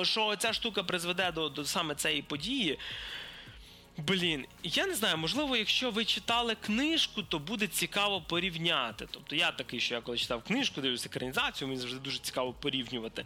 [0.01, 2.79] що ця штука призведе до, до саме цієї події.
[3.97, 9.07] Блін, я не знаю, можливо, якщо ви читали книжку, то буде цікаво порівняти.
[9.11, 13.25] Тобто я такий, що я коли читав книжку, дивлюся екранізацію, мені завжди дуже цікаво порівнювати.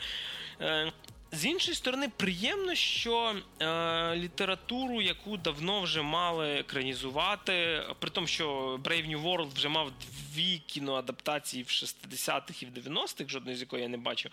[1.34, 8.76] З іншої сторони, приємно, що е, літературу, яку давно вже мали екранізувати, при тому, що
[8.84, 9.92] Brave New World вже мав
[10.34, 14.32] дві кіноадаптації в 60-х і в 90-х, жодної з якої я не бачив.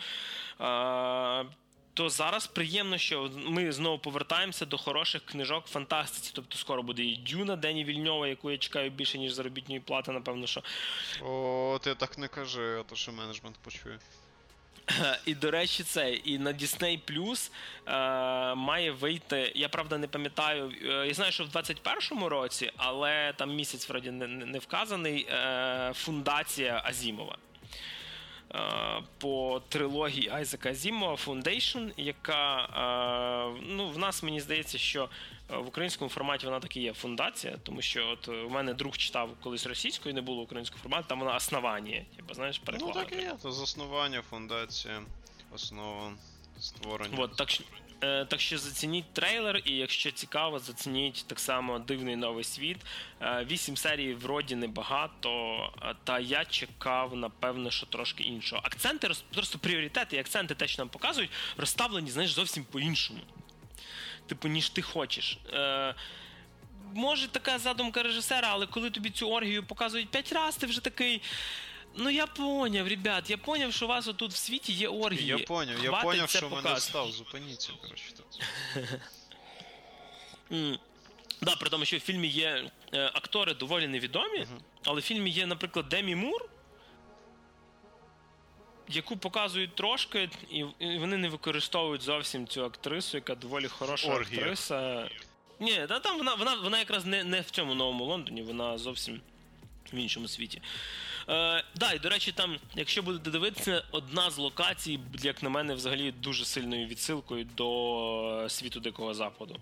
[0.61, 1.45] Е,
[1.95, 6.31] то зараз приємно, що ми знову повертаємося до хороших книжок фантастиці.
[6.35, 10.47] Тобто скоро буде і Дюна Дені Вільньова, яку я чекаю більше, ніж заробітної плати, напевно.
[10.47, 10.63] що.
[11.23, 13.99] О, ти так не кажи, а то що менеджмент почує.
[15.26, 17.51] І, до речі, це і на Disney Plus
[17.86, 19.53] е, має вийти.
[19.55, 20.72] Я правда не пам'ятаю.
[20.82, 25.26] Е, я знаю, що в 21-му році, але там місяць вроді не, не вказаний.
[25.30, 27.36] Е, фундація Азімова.
[29.19, 32.69] По трилогії Айзека Зімова Foundation, яка
[33.63, 35.09] ну, в нас мені здається, що
[35.49, 39.67] в українському форматі вона таки є фундація, тому що от у мене друг читав колись
[39.67, 42.03] російською, не було українського формату, там вона основання.
[42.17, 43.07] Типу, знаєш, перекладає.
[43.11, 45.03] Ну так і є, то заснування, фундація,
[45.55, 46.13] основа
[46.59, 47.19] створення.
[47.19, 52.17] От, так що Е, так що зацініть трейлер, і якщо цікаво, зацініть так само дивний
[52.17, 52.77] новий світ.
[53.23, 55.31] Е, вісім серій вроді небагато,
[55.83, 58.63] е, та я чекав, напевно, що трошки іншого.
[58.65, 63.21] Акценти просто пріоритети і акценти те, що нам показують, розставлені, знаєш, зовсім по-іншому.
[64.27, 65.39] Типу, ніж ти хочеш.
[66.95, 71.23] Може, така задумка режисера, але коли тобі цю оргію показують п'ять разів, ти вже такий.
[71.95, 75.26] Ну я поняв, ребят, я поняв, що у вас отут в світі є оргії.
[75.26, 77.12] Я поняв, я поняв, що мене став.
[77.12, 78.05] Зупиніться, коротше.
[80.51, 80.78] mm.
[81.43, 84.47] Да, при тому, що в фільмі є е, актори доволі невідомі,
[84.84, 86.45] але в фільмі є, наприклад, Демі Мур,
[88.88, 94.41] яку показують трошки, і, і вони не використовують зовсім цю актрису, яка доволі хороша Оргія.
[94.41, 95.09] актриса.
[95.61, 99.20] Ні, та там вона вона, вона якраз не не в цьому новому Лондоні, вона зовсім
[99.93, 100.62] в іншому світі.
[101.31, 105.74] Е, да, і до речі, там, якщо будете дивитися, одна з локацій, як на мене,
[105.74, 109.57] взагалі дуже сильною відсилкою до світу Дикого Западу.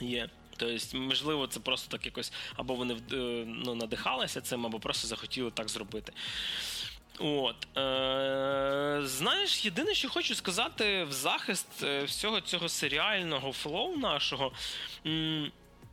[0.00, 0.28] Є.
[0.56, 5.50] Тобто, можливо, це просто так якось або вони е, ну, надихалися цим, або просто захотіли
[5.50, 6.12] так зробити.
[7.18, 7.78] От.
[7.78, 14.52] Е, Знаєш, єдине, що хочу сказати в захист е, всього цього серіального flow нашого.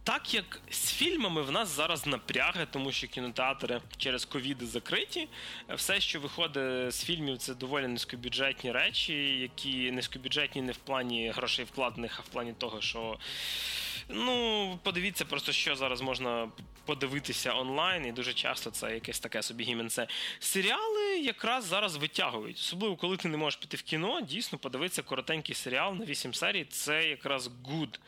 [0.08, 5.28] Так як з фільмами в нас зараз напряги, тому що кінотеатри через ковіди закриті.
[5.76, 11.66] Все, що виходить з фільмів, це доволі низькобюджетні речі, які низькобюджетні не в плані грошей
[11.66, 13.18] вкладених, а в плані того, що
[14.10, 16.52] Ну, подивіться просто, що зараз можна
[16.86, 20.08] подивитися онлайн, і дуже часто це якесь таке собі гіменце.
[20.40, 22.58] Серіали якраз зараз витягують.
[22.58, 26.66] Особливо, коли ти не можеш піти в кіно, дійсно подивитися коротенький серіал на 8 серій
[26.66, 28.00] це якраз good.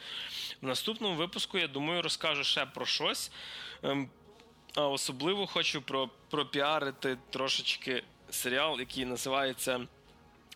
[0.61, 3.31] В наступному випуску, я думаю, розкажу ще про щось.
[3.83, 4.09] Ем,
[4.75, 9.87] а особливо хочу про, пропіарити трошечки серіал, який називається.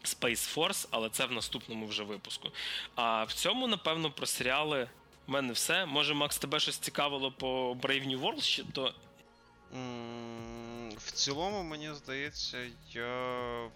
[0.03, 2.49] Space Force, але це в наступному вже випуску.
[2.95, 4.87] А в цьому, напевно, про серіали
[5.27, 5.85] у мене все.
[5.85, 8.93] Може, Макс, тебе щось цікавило по Brave New World, чи то.
[10.97, 12.57] В цілому, мені здається,
[12.91, 13.69] я.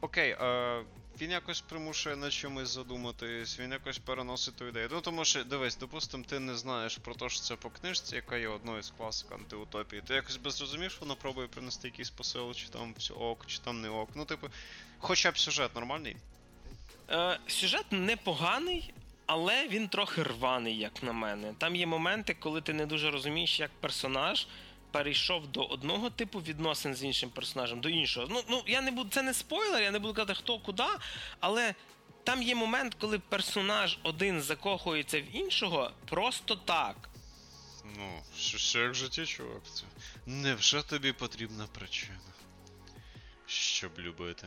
[0.00, 0.82] Окей, а
[1.20, 4.88] він якось примушує на чомусь задуматись, він якось переносить ту ідею.
[4.92, 8.36] Ну тому що, дивись, допустим, ти не знаєш про те, що це по книжці, яка
[8.36, 10.02] є одною з класик антиутопії.
[10.06, 13.58] Ти якось би зрозумів, що вона пробує принести якийсь посил, чи там все ок, чи
[13.58, 14.08] там не ок.
[14.14, 14.48] Ну, типу,
[14.98, 16.16] хоча б сюжет нормальний.
[17.10, 18.94] Е, Сюжет непоганий,
[19.32, 21.54] але він трохи рваний, як на мене.
[21.58, 24.46] Там є моменти, коли ти не дуже розумієш, як персонаж
[24.90, 28.26] перейшов до одного типу відносин з іншим персонажем, до іншого.
[28.30, 30.84] Ну, ну я не буду, це не спойлер, я не буду казати, хто куди,
[31.40, 31.74] але.
[32.24, 37.08] Там є момент, коли персонаж один закохується в іншого просто так.
[37.98, 39.62] Ну, що, як в житті, чувак?
[40.26, 42.18] Невже тобі потрібна причина?
[43.46, 44.46] Щоб любити?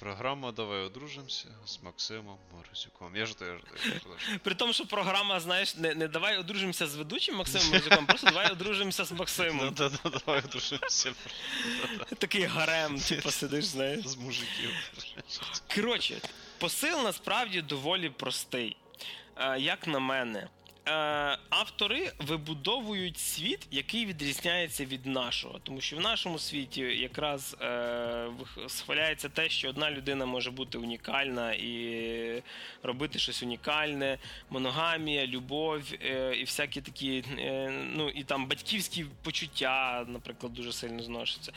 [0.00, 3.16] Програма Давай одружимося з Максимом Морозюком.
[3.16, 4.16] Я жартую, я жартую.
[4.42, 8.52] При тому, що програма, знаєш, не не давай одружимося з ведучим Максимом Морозюком, просто давай
[8.52, 9.74] одружимося з Максимом.
[9.76, 11.12] Да, да, давай одружимося.
[12.18, 14.06] Такий гарем, типу, сидиш, знаєш.
[14.06, 14.70] З мужиків.
[15.74, 16.20] Коротше,
[16.58, 18.76] посил насправді доволі простий.
[19.58, 20.48] Як на мене.
[20.88, 28.28] Е, автори вибудовують світ, який відрізняється від нашого, тому що в нашому світі якраз е,
[28.68, 32.42] схваляється те, що одна людина може бути унікальна і
[32.82, 34.18] робити щось унікальне,
[34.50, 41.02] моногамія, любов е, і всякі такі, е, ну і там батьківські почуття, наприклад, дуже сильно
[41.02, 41.52] зношуються.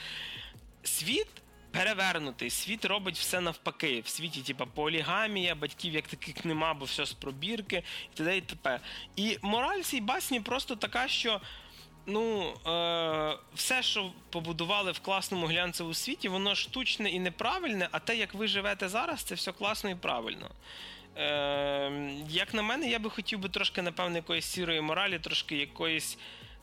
[0.84, 1.28] Світ
[1.72, 2.50] перевернутий.
[2.50, 4.02] Світ робить все навпаки.
[4.02, 8.38] В світі, типа, полігамія, батьків як таких нема, бо все з пробірки і т.д.
[8.38, 8.80] і т.п.
[9.16, 11.42] І мораль цій басні просто така, що.
[12.06, 18.16] Ну, е, все, що побудували в класному глянцевому світі, воно штучне і неправильне, а те,
[18.16, 20.50] як ви живете зараз, це все класно і правильно.
[21.18, 26.18] Е, Як на мене, я би хотів би трошки, напевно, якоїсь сірої моралі, трошки якоїсь.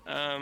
[0.06, 0.40] Е,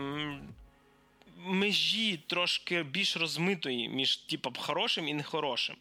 [1.44, 5.76] межі трошки більш розмитої між типу, хорошим і нехорошим.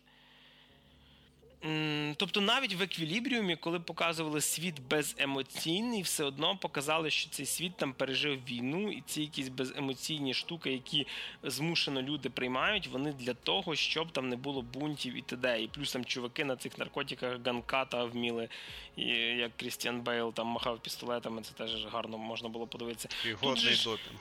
[2.17, 7.93] Тобто навіть в еквілібріумі, коли показували світ беземоційний, все одно показали, що цей світ там
[7.93, 11.07] пережив війну, і ці якісь беземоційні штуки, які
[11.43, 15.61] змушено люди приймають, вони для того, щоб там не було бунтів і т.д.
[15.61, 18.49] І плюс там чуваки на цих наркотиках ганката вміли,
[18.97, 23.09] і як Крістіан Бейл там махав пістолетами, це теж гарно можна було подивитися.
[23.25, 24.19] І годний допінг.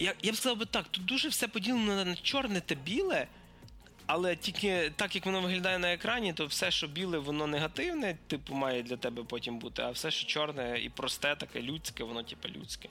[0.00, 3.26] Я, я б сказав би так, тут дуже все поділено на чорне та біле.
[4.12, 8.54] Але тільки так як воно виглядає на екрані, то все, що біле, воно негативне, типу,
[8.54, 12.48] має для тебе потім бути, а все, що чорне і просте, таке людське, воно типу
[12.48, 12.88] людське.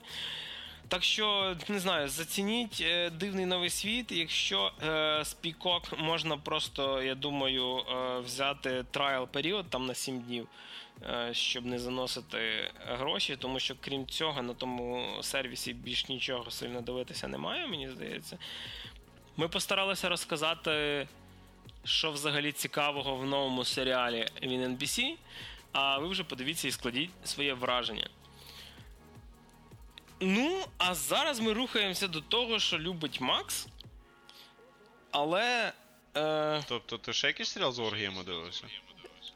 [0.87, 4.11] Так що, не знаю, зацініть е, дивний новий світ.
[4.11, 10.19] Якщо е, з пікок можна просто, я думаю, е, взяти трайл період там на 7
[10.19, 10.47] днів,
[11.31, 17.27] щоб не заносити гроші, тому що крім цього, на тому сервісі більш нічого сильно дивитися
[17.27, 18.37] немає, мені здається.
[19.37, 21.07] Ми постаралися розказати,
[21.83, 25.13] що взагалі цікавого в новому серіалі він NBC,
[25.71, 28.09] а ви вже подивіться і складіть своє враження.
[30.19, 33.67] Ну, а зараз ми рухаємося до того, що любить Макс.
[35.11, 35.73] Але.
[36.17, 38.63] Е, Тобто ти ще якийсь серіал з оргіями дивився?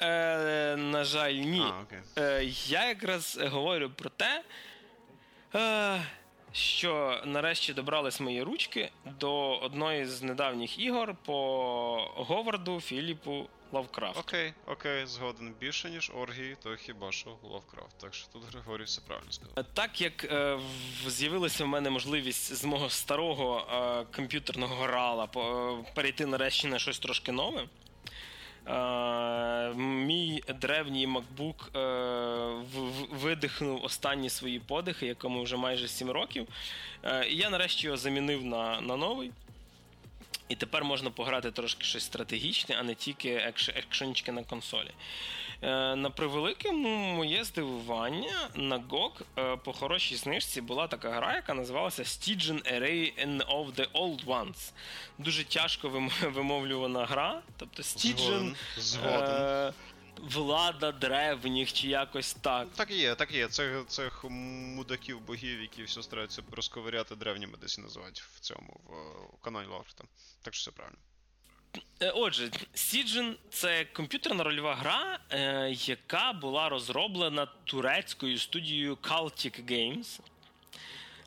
[0.04, 1.62] Е, на жаль, ні.
[1.66, 2.00] А, окей.
[2.18, 4.44] Е, я якраз говорю про те,
[5.56, 6.02] е,
[6.52, 11.36] що нарешті добрались мої ручки до одної з недавніх ігор по
[12.16, 14.20] Говарду Філіпу Лавкрафту.
[14.20, 15.54] Окей, окей, згоден.
[15.60, 17.98] Більше, ніж оргії, то хіба що Лавкрафт.
[18.02, 19.54] Так що тут Григорій все правильно сказав.
[19.60, 20.60] Е, Так як е,
[21.08, 26.80] з'явилася в мене можливість з мого старого е, комп'ютерного грала по- е, перейти нарешті на
[26.80, 27.66] щось трошки нове.
[28.68, 32.64] Е, мій древній MacBook е,
[33.12, 36.48] видихнув останні свої подихи, якому вже майже 7 років.
[37.04, 39.32] Е, і я нарешті його замінив на, на новий.
[40.50, 44.92] І тепер можна пограти трошки щось стратегічне, а не тільки екш- екшончики на консолі.
[45.64, 51.54] Е, на превелике моє здивування на GOG е, по хорошій знижці була така гра, яка
[51.54, 54.72] називалася Stygian Array of the Old Ones.
[55.18, 55.90] Дуже тяжко
[56.22, 57.42] вимовлювана гра.
[57.58, 59.74] Тобто Stygian Згоден, е,
[60.18, 62.68] влада древніх чи якось так.
[62.76, 63.48] Так і є, так і є.
[63.48, 68.94] Цих, цих мудаків богів, які все стараються розковиряти древніми десь і називають в цьому в,
[69.38, 70.04] в каналі Лавкрафта.
[70.42, 70.98] Так що все правильно.
[72.04, 80.20] Е, Отже, Siegen– це комп'ютерна рольова гра, е, яка була розроблена турецькою студією Celtic Games.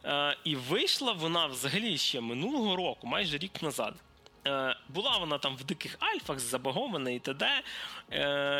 [0.05, 3.95] Е, і вийшла вона взагалі ще минулого року, майже рік назад.
[4.89, 7.63] Була вона там в диких альфах, забагована і т.д.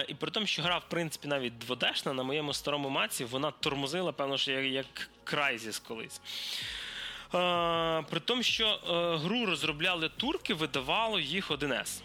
[0.09, 4.12] І при тому, що гра, в принципі, навіть 2D-шна, на моєму старому маці, вона тормозила,
[4.12, 6.20] певно, що як Crysis колись.
[7.34, 12.00] Е, при тому, що е, гру розробляли турки, видавало їх 1С.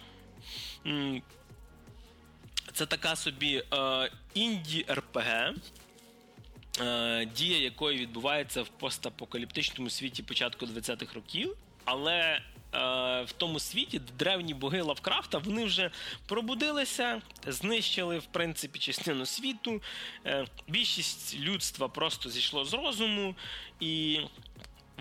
[2.74, 5.54] Це така собі е, інді РПГ,
[7.36, 11.56] дія якої відбувається в постапокаліптичному світі початку 20-х років.
[11.86, 12.42] Але
[13.26, 15.92] в тому світі древні боги Лавкрафта вони вже
[16.26, 19.82] пробудилися, знищили в принципі частину світу.
[20.68, 23.36] Більшість людства просто зійшло з розуму,
[23.80, 24.20] і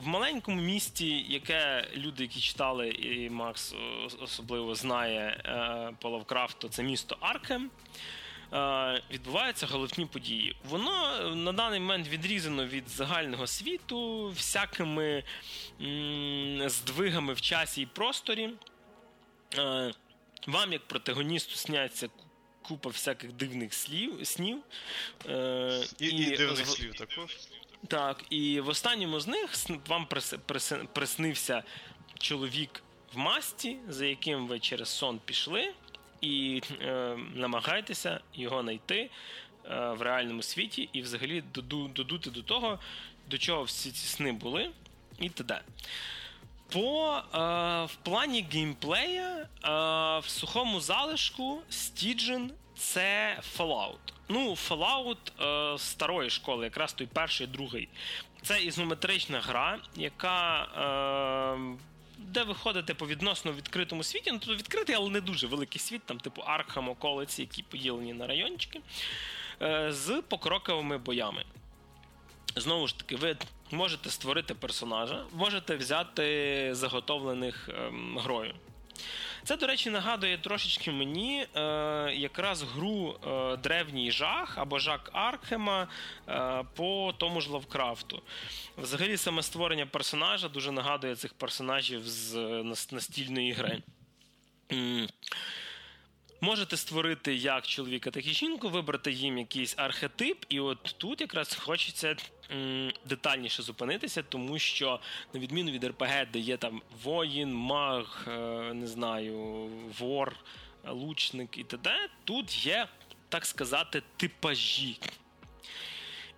[0.03, 3.75] в маленькому місті, яке люди, які читали, і Макс
[4.21, 7.71] особливо знає е, по Лавкрафту, це місто Аркем.
[8.53, 10.57] е, Відбуваються головні події.
[10.65, 15.25] Воно е, на даний момент відрізано від загального світу всякими
[15.81, 18.51] м, здвигами в часі і просторі.
[19.59, 19.93] Е,
[20.47, 22.09] Вам, як протагоністу, сняться
[22.63, 24.59] купа всяких дивних слів, снів.
[25.29, 27.37] Е, І, і, дивних з- слів також.
[27.89, 29.51] Так, і в останньому з них
[29.89, 31.63] вам прис- прис- приснився
[32.19, 32.83] чоловік
[33.15, 35.73] в масті, за яким ви через сон пішли,
[36.21, 39.11] і е, намагайтеся його знайти
[39.71, 42.79] е, в реальному світі і взагалі доду, додути до того,
[43.31, 44.71] до чого всі ці сни були,
[45.19, 45.61] і т.д.
[46.73, 47.39] По е,
[47.85, 49.47] в плані геймплея е,
[50.19, 53.99] в сухому залишку Stygian– це Fallout.
[54.31, 57.89] Ну, Fallout е, старої школи, якраз той перший, другий.
[58.43, 60.63] Це ізометрична гра, яка.
[61.57, 61.77] Е,
[62.19, 66.03] де ви ходите по відносно відкритому світі, ну тобто відкритий, але не дуже великий світ,
[66.07, 68.81] там типу Архам, околиці, які поділені на райончики,
[69.63, 71.45] е, з покроковими боями.
[72.57, 73.37] Знову ж таки, ви
[73.71, 78.55] можете створити персонажа, можете взяти заготовлених ем, грою.
[79.45, 81.61] Це, до речі, нагадує трошечки мені е,
[82.15, 85.89] якраз гру е, Древній жах або Жак Аркхема
[86.29, 88.23] е, по тому ж Лавкрафту.
[88.79, 93.83] Взагалі, саме створення персонажа дуже нагадує цих персонажів з е, настільної гри.
[96.43, 101.55] Можете створити як чоловіка, так і жінку, вибрати їм якийсь архетип, і от тут якраз
[101.55, 102.17] хочеться
[102.53, 105.01] м, детальніше зупинитися, тому що,
[105.35, 108.31] на відміну від РПГ, де є там воїн, маг, е,
[108.75, 109.67] не знаю,
[109.99, 110.37] вор,
[110.89, 112.89] лучник і т.д., тут є,
[113.29, 114.97] так сказати, типажі.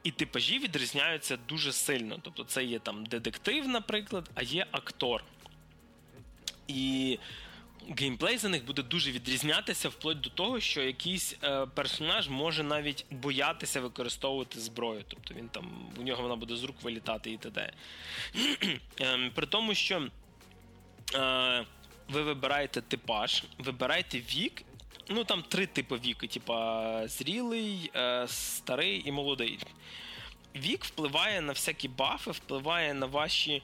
[0.03, 2.19] І типажі відрізняються дуже сильно.
[2.23, 5.25] Тобто це є там детектив, наприклад, а є актор.
[6.69, 7.19] І
[7.99, 13.07] геймплей за них буде дуже відрізнятися вплоть до того, що якийсь е, персонаж може навіть
[13.11, 15.05] боятися використовувати зброю.
[15.09, 17.73] Тобто він там у нього вона буде з рук вилітати і т.д.
[19.01, 20.09] Ем, при тому, що
[21.15, 21.65] е,
[22.09, 24.63] ви вибираєте типаж, вибираєте вік.
[25.09, 29.59] Ну там три типи віку: типа зрілий, е, старий і молодий.
[30.57, 33.63] Вік впливає на всякі бафи, впливає на ваші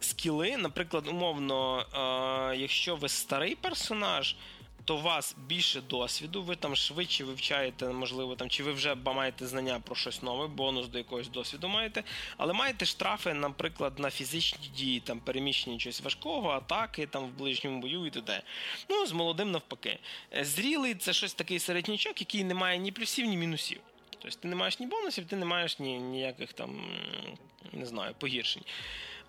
[0.00, 0.56] скіли.
[0.56, 1.80] Наприклад, умовно,
[2.52, 4.36] е, якщо ви старий персонаж,
[4.84, 9.46] то у вас більше досвіду, ви там швидше вивчаєте, можливо, там, чи ви вже маєте
[9.46, 12.02] знання про щось нове, бонус до якогось досвіду маєте,
[12.36, 17.80] але маєте штрафи, наприклад, на фізичні дії, там переміщення чогось важкого, атаки там в ближньому
[17.80, 18.42] бою і т.д.
[18.90, 19.98] Ну, з молодим навпаки.
[20.36, 23.80] Е, зрілий це щось такий середнячок, який не має ні плюсів, ні мінусів.
[24.10, 26.82] Тобто ти не маєш ні бонусів, ти не маєш ні, ніяких там,
[27.72, 28.62] не знаю, погіршень.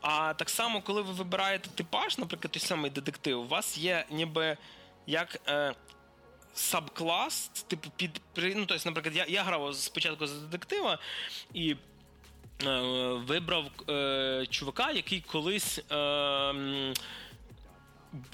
[0.08, 4.58] А так само, коли ви вибираєте типаж, наприклад, той самий детектив, у вас є ніби
[5.08, 5.74] як е,
[6.54, 8.22] сабклас, типу, під.
[8.38, 11.00] Ну, тобто, наприклад, я я грав спочатку за детектива
[11.54, 11.76] і.
[12.64, 12.80] Е,
[13.28, 16.94] вибрав е, чувака, який колись е,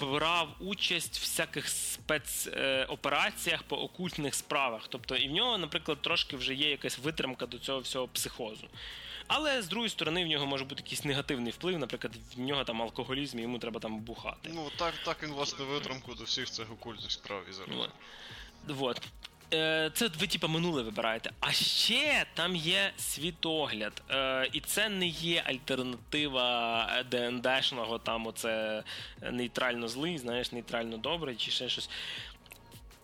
[0.00, 4.88] брав участь в всяких спецопераціях по окультних справах.
[4.88, 8.66] Тобто, і в нього, наприклад, трошки вже є якась витримка до цього всього психозу.
[9.26, 12.82] Але з другої сторони в нього може бути якийсь негативний вплив, наприклад, в нього там
[12.82, 14.50] алкоголізм, і йому треба там бухати.
[14.54, 17.90] Ну так так він власне витримку до всіх цих окультних справ і заробляє.
[18.68, 19.00] Вот.
[19.54, 21.30] Е, це ви типу, минуле вибираєте.
[21.40, 24.02] А ще там є світогляд.
[24.10, 28.82] Е, і це не є альтернатива ДНДшного, там оце
[29.32, 31.90] нейтрально злий, знаєш, нейтрально добрий чи ще щось.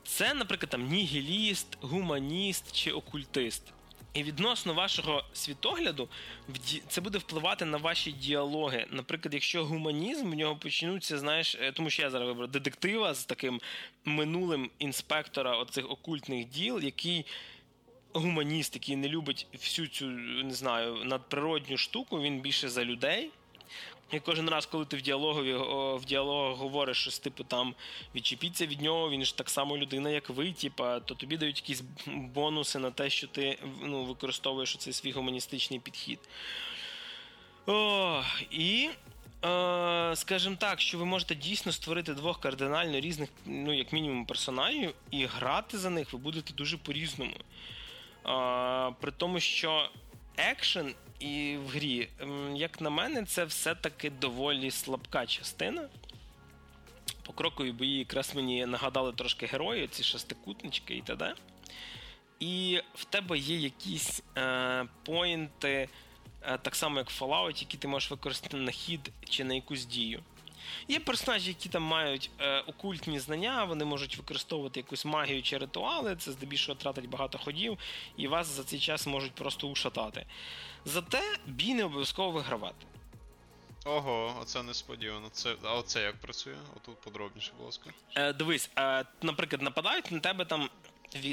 [0.04, 3.62] Це, наприклад, там нігіліст, гуманіст чи окультист.
[4.18, 6.08] І відносно вашого світогляду,
[6.88, 8.86] це буде впливати на ваші діалоги.
[8.90, 13.24] Наприклад, якщо гуманізм в нього почнуться, знаєш, е, тому що я зараз вибрав детектива з
[13.24, 13.60] таким
[14.04, 17.26] минулим інспектора оцих окультних діл, який.
[18.12, 23.30] Гуманіст, який не любить всю цю не знаю надприродню штуку, він більше за людей.
[24.12, 25.54] І кожен раз, коли ти в діалогові
[26.00, 27.74] в діалогах говориш щось, типу там
[28.14, 31.82] відчепіться від нього, він ж так само людина, як ви, типа, то тобі дають якісь
[32.06, 36.18] бонуси на те, що ти ну, використовуєш цей свій гуманістичний підхід.
[37.66, 38.90] О, І,
[39.44, 44.94] е, скажімо так, що ви можете дійсно створити двох кардинально різних, ну, як мінімум, персонажів,
[45.10, 47.34] і грати за них ви будете дуже по-різному.
[48.26, 49.90] Е, при тому, що
[50.36, 52.08] екшен і в грі,
[52.54, 55.88] як на мене, це все-таки доволі слабка частина.
[57.22, 61.34] Покрокові бої якраз мені нагадали трошки герої, ці шестикутнички і т.д.
[62.40, 65.88] І в тебе є якісь е, поінти,
[66.42, 69.84] е, так само як в Fallout, які ти можеш використати на хід чи на якусь
[69.84, 70.20] дію.
[70.88, 76.16] Є персонажі, які там мають е, окультні знання, вони можуть використовувати якусь магію чи ритуали,
[76.16, 77.78] це здебільшого тратить багато ходів,
[78.16, 80.26] і вас за цей час можуть просто ушатати.
[80.84, 82.86] Зате бій не обов'язково вигравати.
[83.84, 85.28] Ого, оце несподівано.
[85.32, 86.54] Це, А оце як працює?
[86.76, 87.90] Отут подробніше, будь ласка.
[88.16, 90.70] Е, Дивись, е, наприклад, нападають на тебе там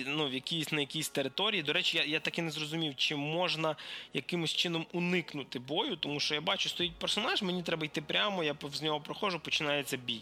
[0.05, 1.63] ну, в якійсь на якійсь території.
[1.63, 3.75] До речі, я я так і не зрозумів, чи можна
[4.13, 8.55] якимось чином уникнути бою, тому що я бачу, стоїть персонаж, мені треба йти прямо, я
[8.73, 10.21] з нього проходжу, починається бій.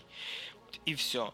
[0.85, 1.25] І все.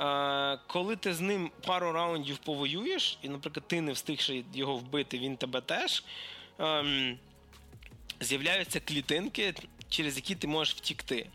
[0.00, 5.18] Е, Коли ти з ним пару раундів повоюєш, і, наприклад, ти не встигши його вбити,
[5.18, 6.04] він тебе теж.
[6.60, 7.16] Е,
[8.20, 9.54] З'являються клітинки,
[9.88, 11.26] через які ти можеш втікти.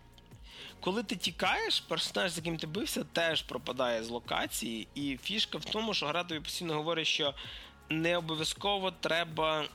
[0.82, 5.66] Коли ти тікаєш, персонаж, з яким ти бився, теж пропадає з локації, і фішка в
[5.66, 7.34] тому, що гра тобі постійно говорить, що
[7.90, 9.66] не обов'язково треба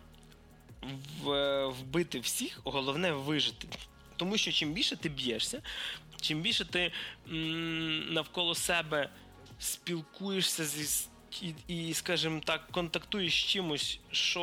[1.67, 3.69] вбити всіх, головне вижити.
[4.17, 5.63] Тому що чим більше ти б'єшся,
[6.21, 6.93] чим більше ти
[7.31, 9.09] м- навколо себе
[9.59, 11.09] спілкуєшся зі
[11.43, 11.55] і,
[11.89, 14.43] і, скажімо так, контактуєш з чимось, що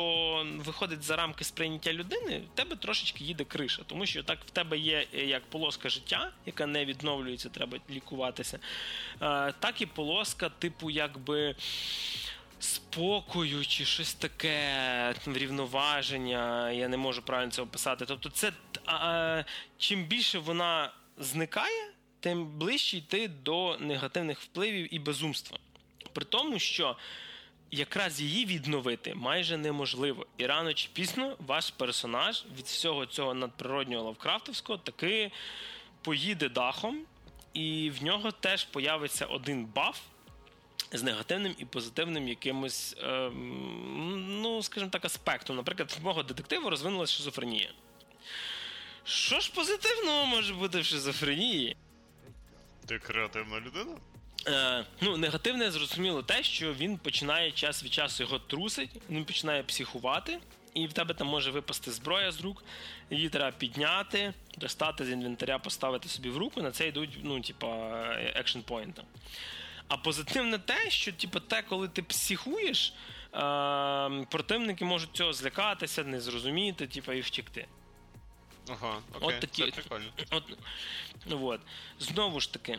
[0.56, 4.78] виходить за рамки сприйняття людини, в тебе трошечки їде криша, тому що так в тебе
[4.78, 8.58] є е, як полоска життя, яка не відновлюється, треба лікуватися,
[9.58, 11.54] так і полоска, типу, якби.
[12.58, 18.04] Спокою чи щось таке врівноваження, я не можу правильно це описати.
[18.06, 18.52] Тобто, це
[18.86, 19.42] а,
[19.78, 25.58] чим більше вона зникає, тим ближче йти до негативних впливів і безумства.
[26.12, 26.96] При тому, що
[27.70, 30.26] якраз її відновити майже неможливо.
[30.38, 35.30] І рано чи пізно ваш персонаж від всього цього надприроднього лавкрафтовського таки
[36.02, 36.98] поїде дахом,
[37.54, 40.00] і в нього теж появиться один баф.
[40.94, 45.56] з негативним і позитивним якимось, е, ну, скажімо так, аспектом.
[45.56, 47.70] Наприклад, в мого детективу розвинулася шизофренія.
[49.04, 51.76] Що ж позитивного може бути в шизофренії?
[52.86, 53.96] Ти креативна людина?
[54.48, 59.62] Е, Ну, негативне зрозуміло те, що він починає час від часу його трусить, він починає
[59.62, 60.38] психувати,
[60.74, 62.64] і в тебе там може випасти зброя з рук,
[63.10, 66.62] її треба підняти, достати з інвентаря, поставити собі в руку.
[66.62, 68.00] На це йдуть, ну, типа,
[68.34, 69.02] екшн поінти.
[69.88, 72.92] А позитивне те, що типу, те, коли ти психуєш,
[73.34, 77.66] е, противники можуть цього злякатися, не зрозуміти, типу, і втікти.
[78.68, 80.12] Ага, окей, от такі, це прикольно.
[80.30, 80.44] От,
[81.30, 81.60] от.
[81.98, 82.78] Знову ж таки,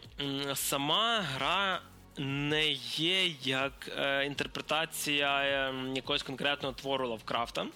[0.55, 1.81] сама гра
[2.17, 7.67] не є як е, інтерпретація е, якогось конкретного твору Лавкрафта.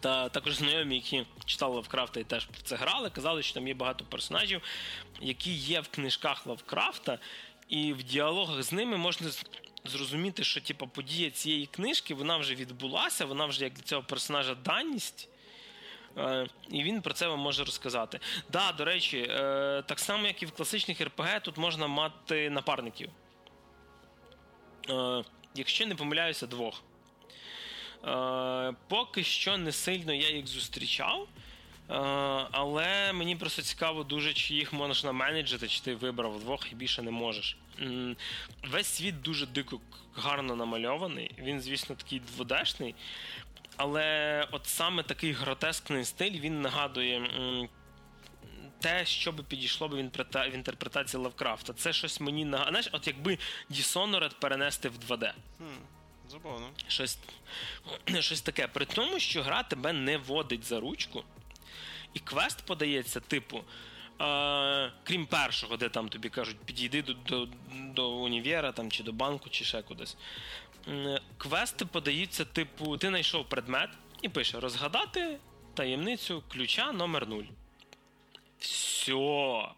[0.00, 3.74] Та також знайомі, які читали Лавкрафта і теж про це грали, казали, що там є
[3.74, 4.62] багато персонажів,
[5.20, 7.18] які є в книжках Лавкрафта,
[7.68, 9.30] і в діалогах з ними можна
[9.84, 14.54] зрозуміти, що типу, подія цієї книжки вона вже відбулася, вона вже як для цього персонажа
[14.54, 15.28] даність.
[16.18, 18.20] Е, і він про це вам може розказати.
[18.52, 23.10] Да, до речі, е, так само, як і в класичних РПГ, тут можна мати напарників.
[24.90, 25.24] Е,
[25.54, 26.82] якщо не помиляюся, двох.
[28.88, 31.28] Поки що не сильно я їх зустрічав.
[32.50, 37.02] Але мені просто цікаво дуже, чи їх можна менеджити, чи ти вибрав двох і більше
[37.02, 37.56] не можеш.
[38.70, 39.80] Весь світ дуже дико
[40.16, 41.30] гарно намальований.
[41.38, 42.94] Він, звісно, такий дводешний.
[43.76, 47.30] Але от саме такий гротескний стиль він нагадує.
[48.80, 51.72] Те, що би підійшло б в інтерпретації Лавкрафта.
[51.72, 52.70] Це щось мені нагадує.
[52.70, 53.38] Знаєш, от якби
[53.70, 55.32] Dishonored перенести в 2D.
[55.58, 55.64] Хм,
[56.28, 56.70] Забавно.
[56.88, 57.18] Щось
[58.20, 58.68] щось таке.
[58.68, 61.24] При тому, що гра тебе не водить за ручку,
[62.14, 63.64] і квест подається, типу,
[64.20, 69.12] е, крім першого, де там тобі кажуть, підійди до до, до універа там, чи до
[69.12, 70.16] банку, чи ще кудись
[71.38, 73.90] квести подаються, типу, ти знайшов предмет
[74.22, 75.38] і пише розгадати
[75.74, 77.42] таємницю ключа номер 0
[78.58, 79.68] Все.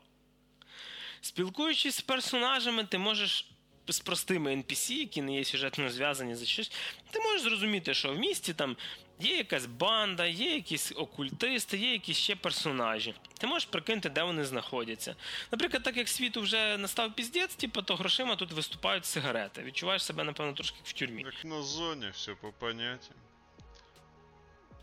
[1.21, 3.51] Спілкуючись з персонажами, ти можеш
[3.89, 6.73] з простими NPC, які не є сюжетно зв'язані за щось,
[7.11, 8.77] ти можеш зрозуміти, що в місті там
[9.21, 13.15] є якась банда, є якісь окультисти, є якісь ще персонажі.
[13.39, 15.17] Ти можеш прикинути, де вони знаходяться.
[15.53, 19.63] Наприклад, так як світу вже настав піздець, типу, то грошима тут виступають сигарети.
[19.63, 21.23] Відчуваєш себе, напевно, трошки в тюрмі.
[21.23, 23.17] Як на зоні, все по поняттям.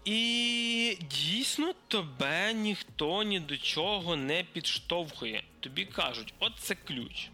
[0.06, 5.44] І дійсно тебе ніхто ні до чого не підштовхує.
[5.60, 7.30] Тобі кажуть, от це ключ.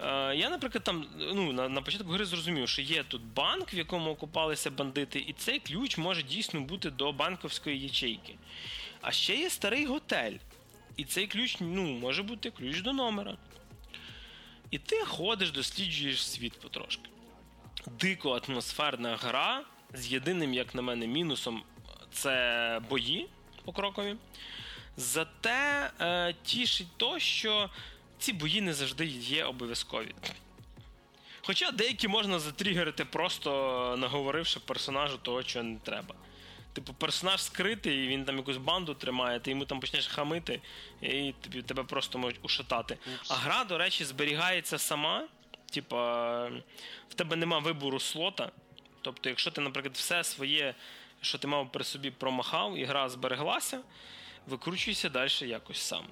[0.00, 3.76] Е, я, наприклад, там ну, на на початку гри зрозумів, що є тут банк, в
[3.76, 8.34] якому окупалися бандити, і цей ключ може дійсно бути до банковської ячейки.
[9.00, 10.36] А ще є старий готель.
[10.96, 13.36] І цей ключ ну, може бути ключ до номера.
[14.70, 17.10] І ти ходиш, досліджуєш світ потрошки.
[18.00, 19.64] Дико атмосферна гра
[19.94, 21.62] з єдиним, як на мене, мінусом
[22.12, 23.28] це бої
[23.64, 24.16] покрокові.
[24.96, 27.70] Зате е, тішить то, що
[28.22, 30.14] ці бої не завжди є обов'язкові.
[31.42, 33.50] Хоча деякі можна затригерити, просто
[33.98, 36.14] наговоривши персонажу того, чого не треба.
[36.72, 40.60] Типу, персонаж скритий, і він там якусь банду тримає, ти йому там почнеш хамити,
[41.00, 42.98] і тобі, тебе просто можуть ушатати.
[43.14, 43.30] Упс.
[43.30, 45.28] А гра, до речі, зберігається сама.
[45.72, 46.48] Типа,
[47.08, 48.50] в тебе нема вибору слота.
[49.00, 50.74] Тобто, якщо ти, наприклад, все своє,
[51.20, 53.80] що ти мав при собі промахав, і гра збереглася,
[54.46, 56.04] викручуйся далі якось сам.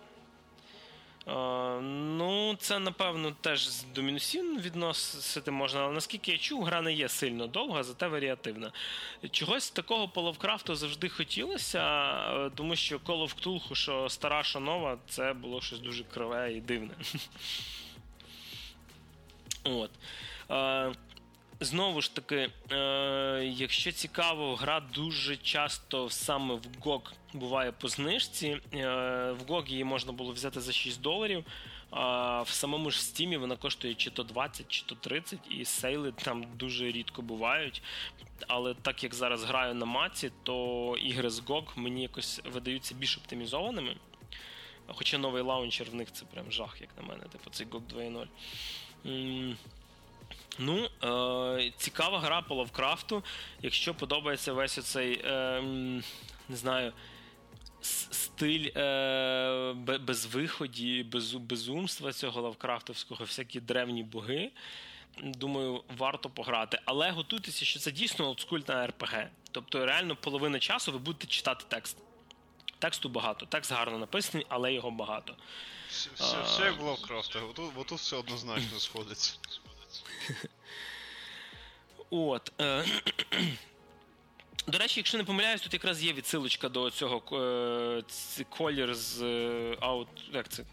[1.27, 7.09] Ну, це напевно теж до мінусів відносити можна, але наскільки я чув, гра не є
[7.09, 8.73] сильно довга, зате варіативна.
[9.31, 11.81] Чогось такого по Лавкрафту завжди хотілося,
[12.47, 16.53] е, тому що Call of Cthulhu, що стара, що нова, це було щось дуже криве
[16.53, 16.95] і дивне.
[19.65, 19.91] От.
[21.62, 27.01] Знову ж таки, е, якщо цікаво, гра дуже часто саме в GOG
[27.32, 28.47] буває по знижці.
[28.47, 28.61] Е,
[29.32, 31.45] В GOG її можна було взяти за 6 доларів.
[31.91, 36.03] А в самому ж Steam вона коштує чи то 20, чи то 30, і sale
[36.03, 37.82] и там дуже рідко бувають.
[38.49, 43.16] Але так як зараз граю на маці, то ігри з GOG мені якось видаються більш
[43.16, 43.97] оптимізованими.
[44.87, 47.82] Хоча новий launcher в них це прям жах, як на мене, типу цей GOG
[49.05, 49.57] 2.0.
[50.59, 50.89] Ну,
[51.59, 53.24] е, цікава гра по Лавкрафту.
[53.62, 55.61] Якщо подобається весь оцей, е,
[56.48, 56.93] не знаю,
[58.11, 64.51] стиль е, безвиході, без, безумства цього Лавкрафтовського, всякі древні боги.
[65.23, 66.81] Думаю, варто пограти.
[66.85, 69.27] Але готуйтеся, що це дійсно олдскульна РПГ.
[69.52, 71.97] Тобто, реально, половина часу ви будете читати текст.
[72.78, 73.47] Тексту багато.
[73.47, 75.36] Текст гарно написаний, але його багато.
[75.90, 79.39] Все, все, як в Лавкрафта, отут, отут все однозначно сходиться.
[82.11, 82.53] От.
[82.61, 82.85] Е-
[84.67, 87.23] До речі, якщо не помиляюсь, тут якраз є відсилочка до цього
[88.39, 90.65] е- колір з е- out, як це?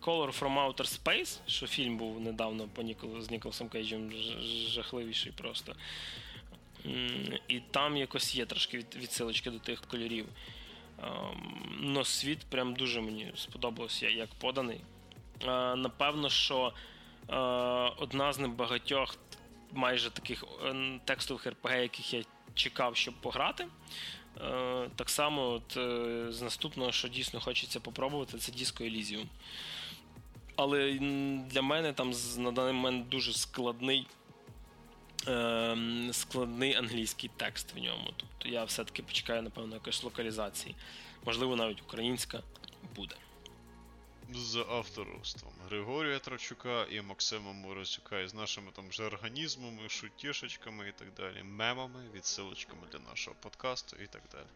[0.00, 4.12] Color from Outer Space, що фільм був недавно по Нікол, з Ніколсом Кейджем
[4.68, 5.74] жахливіший просто.
[7.48, 10.26] І там якось є трошки відсилочки до тих кольорів.
[11.80, 14.80] Но світ прям дуже мені сподобався, як поданий.
[15.76, 16.72] Напевно, що
[17.98, 19.16] одна з небагатьох
[19.72, 22.24] майже таких е, текстових РПГ, яких я
[22.54, 23.66] чекав, щоб пограти.
[24.96, 29.24] Так само, от, е, з наступного, що дійсно хочеться попробувати, це Disco Elysium.
[30.56, 30.92] Але
[31.50, 34.06] для мене там на даний момент дуже складний
[36.12, 38.12] складний англійський текст в ньому.
[38.16, 40.74] Тобто я все-таки почекаю, напевно, якоїсь локалізації.
[41.26, 42.42] Можливо, навіть українська
[42.96, 43.14] буде.
[44.34, 50.92] З авторством Григорія Трачука і Максима Морозюка, і з нашими там же організмами, шутішечками і
[50.92, 54.46] так далі, мемами, відсилочками для нашого подкасту і так далі.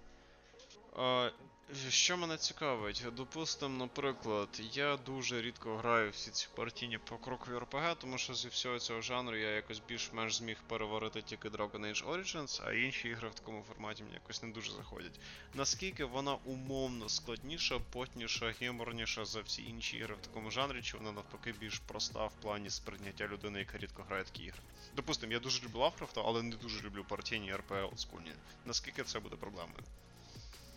[1.88, 3.04] Що мене цікавить?
[3.16, 8.78] Допустимо, наприклад, я дуже рідко граю всі ці партійні покрокові РПГ, тому що зі всього
[8.78, 13.34] цього жанру я якось більш-менш зміг переварити тільки Dragon Age Origins, а інші ігри в
[13.34, 15.20] такому форматі мені якось не дуже заходять.
[15.54, 21.12] Наскільки вона умовно складніша, потніша, геморніша за всі інші ігри в такому жанрі, чи вона
[21.12, 24.60] навпаки більш проста в плані сприйняття людини, яка рідко грає такі ігри?
[24.96, 28.32] Допустимо, я дуже люблю Лавкрафта, але не дуже люблю партійні РПГ олдскульні.
[28.64, 29.84] Наскільки це буде проблемою?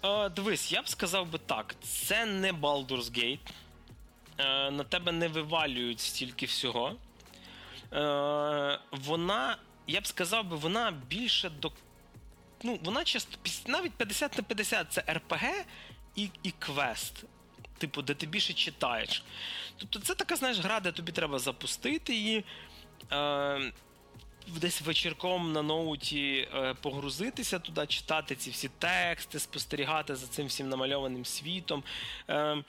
[0.07, 3.39] Е, Дивись, я б сказав би так: це не Baldur's Gate.
[4.37, 6.95] Е, На тебе не вивалюють стільки всього.
[7.93, 9.57] Е, Вона,
[9.87, 11.71] я б сказав би, вона більше до.
[12.63, 15.65] Ну, вона часто навіть 50 на 50 це РПГ
[16.15, 17.23] і і квест.
[17.77, 19.23] Типу, де ти більше читаєш.
[19.77, 22.45] Тобто це така, знаєш, гра, де тобі треба запустити її.
[23.11, 23.71] Е,
[24.47, 30.69] десь вечірком на ноуті е, погрузитися туди, читати ці всі тексти, спостерігати за цим всім
[30.69, 31.83] намальованим світом.
[32.29, 32.63] Е,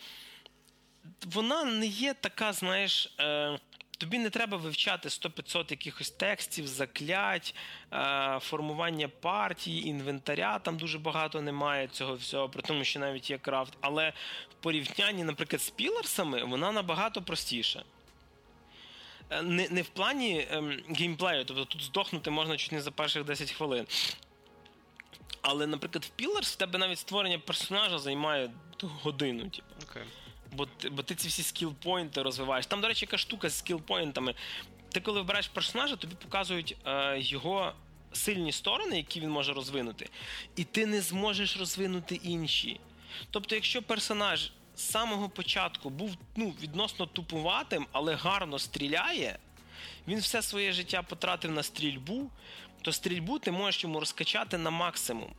[1.26, 3.14] вона не є така, знаєш.
[3.20, 3.58] Е,
[3.98, 7.54] тобі не треба вивчати 100-500 якихось текстів, заклять,
[8.40, 10.58] формування партії, інвентаря.
[10.58, 13.72] Там дуже багато немає цього всього, при тому, що навіть є крафт.
[13.80, 14.12] Але
[14.50, 17.82] в порівнянні, наприклад, з піларсами, вона набагато простіша.
[19.42, 23.50] Не не в плані ем, геймплею, тобто тут здохнути можна чуть не за перших 10
[23.50, 23.86] хвилин.
[25.42, 28.50] Але, наприклад, в Pillars в тебе навіть створення персонажа займає
[28.82, 29.50] годину.
[29.50, 29.74] Типу.
[29.80, 30.04] Okay.
[30.52, 32.66] Бо бо ти ці всі скіл-поінти розвиваєш.
[32.66, 34.34] Там, до речі, яка штука з скіл-поінтами.
[34.92, 37.72] Ти, коли вибираєш персонажа, тобі показують е, його
[38.12, 40.08] сильні сторони, які він може розвинути,
[40.56, 42.80] і ти не зможеш розвинути інші.
[43.30, 49.38] Тобто, якщо персонаж з самого початку був ну, відносно тупуватим, але гарно стріляє,
[50.08, 52.30] він все своє життя потратив на стрільбу,
[52.82, 55.30] то стрільбу ти можеш йому розкачати на максимум,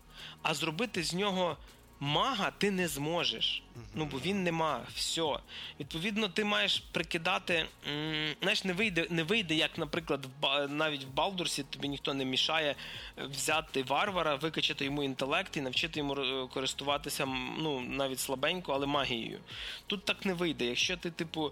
[0.41, 1.57] а зробити з нього
[2.00, 3.64] мага ти не зможеш.
[3.96, 4.82] Ну, бо він нема.
[4.96, 5.40] Все.
[5.80, 7.66] Відповідно, ти маєш прикидати.
[8.42, 12.76] Знаєш, не вийде, не вийде, як, наприклад, в, навіть в Балдурсі тобі ніхто не мішає
[13.18, 17.26] взяти варвара, викачати йому інтелект і навчити йому е, користуватися
[17.60, 19.40] ну, навіть слабенько, але магією.
[19.88, 20.66] Тут так не вийде.
[20.66, 21.52] Якщо ти, типу.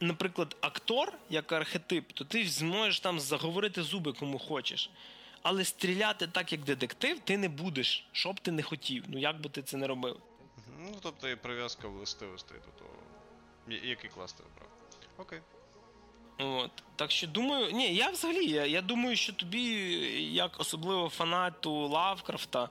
[0.00, 4.90] Наприклад, актор як архетип, то ти зможеш там заговорити зуби кому хочеш.
[5.44, 9.04] Але стріляти так, як детектив, ти не будеш, що б ти не хотів.
[9.08, 10.20] Ну як би ти це не робив.
[10.78, 12.94] Ну, тобто і прив'язка властивостей до того.
[13.82, 14.68] Який клас ти обрав.
[15.18, 15.40] Окей.
[16.38, 16.70] От.
[16.96, 19.62] Так що думаю, ні, я взагалі, я, я думаю, що тобі,
[20.32, 22.68] як особливо фанату Лавкрафта,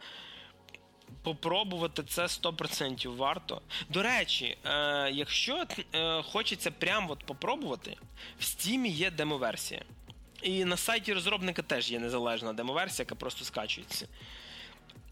[1.23, 3.61] попробувати це 100% варто.
[3.89, 7.97] До речі, е, якщо е, хочеться прям от попробувати,
[8.39, 9.81] в Стімі є демоверсія.
[10.43, 14.07] І на сайті розробника теж є незалежна демоверсія, яка просто скачується.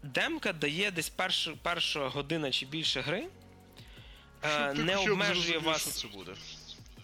[0.02, 3.26] Демка дає десь першу, перша година чи більше гри.
[4.42, 5.98] Е, не обмежує вас.
[5.98, 6.32] Що це буде.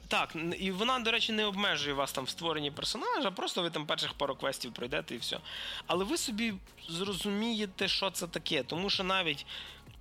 [0.09, 3.87] Так, і вона, до речі, не обмежує вас там в створенні персонажа, просто ви там
[3.87, 5.39] перших пару квестів пройдете і все.
[5.87, 6.55] Але ви собі
[6.89, 8.63] зрозумієте, що це таке.
[8.63, 9.47] Тому що навіть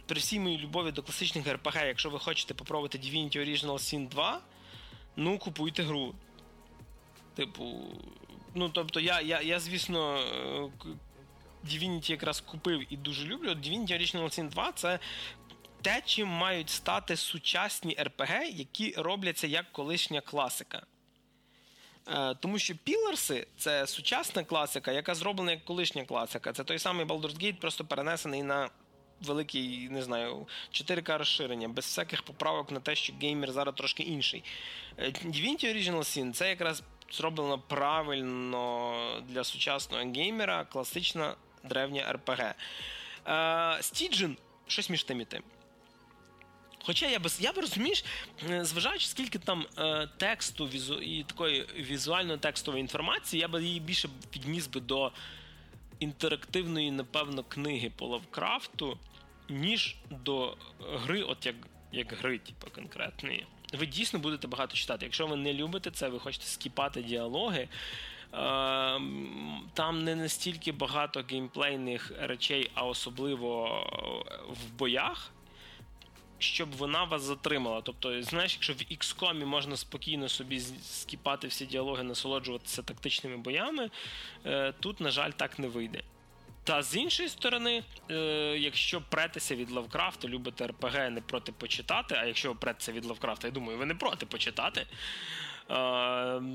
[0.05, 4.39] при всій моїй любові до класичних РПГ, якщо ви хочете попробувати Divinity Original Sin 2,
[5.15, 6.15] ну купуйте гру.
[7.37, 7.63] Типу,
[8.55, 10.89] ну тобто, я, я, я звісно, е,
[11.65, 13.49] Divinity якраз купив і дуже люблю.
[13.49, 14.99] Divinity Original Sin 2 це
[15.81, 20.85] те, чим мають стати сучасні RPG, які робляться як колишня класика.
[22.07, 26.53] Е, тому що Піларси це сучасна класика, яка зроблена як колишня класика.
[26.53, 28.69] Це той самий Baldur's Gate, просто перенесений на
[29.21, 34.43] великий, не знаю, 4К розширення, без всяких поправок на те, що геймер зараз трошки інший.
[34.99, 42.53] Divinity Original Sin це якраз зроблена правильно для сучасного геймера, класична древня РПГ.
[43.27, 45.43] Е, Стіджен щось між тим і тим.
[46.85, 48.05] Хоча я би я би розумієш,
[48.49, 53.79] е, зважаючи, скільки там е, тексту візу, і такої візуально текстової інформації, я би її
[53.79, 55.11] більше підніс би до
[55.99, 58.97] інтерактивної, напевно, книги по Лавкрафту,
[59.49, 61.55] ніж до гри, от як
[61.91, 63.45] як гри, типу, конкретної.
[63.73, 65.05] Ви дійсно будете багато читати.
[65.05, 67.59] Якщо ви не любите це, ви хочете скіпати діалоги.
[67.59, 67.67] Е,
[69.73, 73.81] там не настільки багато геймплейних речей, а особливо
[74.49, 75.31] в боях
[76.39, 77.81] щоб вона вас затримала.
[77.81, 83.89] Тобто, знаєш, якщо в XCOM можна спокійно собі скіпати всі діалоги, насолоджуватися тактичними боями,
[84.45, 86.01] е, тут, на жаль, так не вийде.
[86.67, 88.13] Та з іншої сторони, е,
[88.59, 93.47] якщо претеся від Лавкрафта, любите РПГ не проти почитати, а якщо ви претеся від Лавкрафта,
[93.47, 94.87] я думаю, ви не проти почитати, е,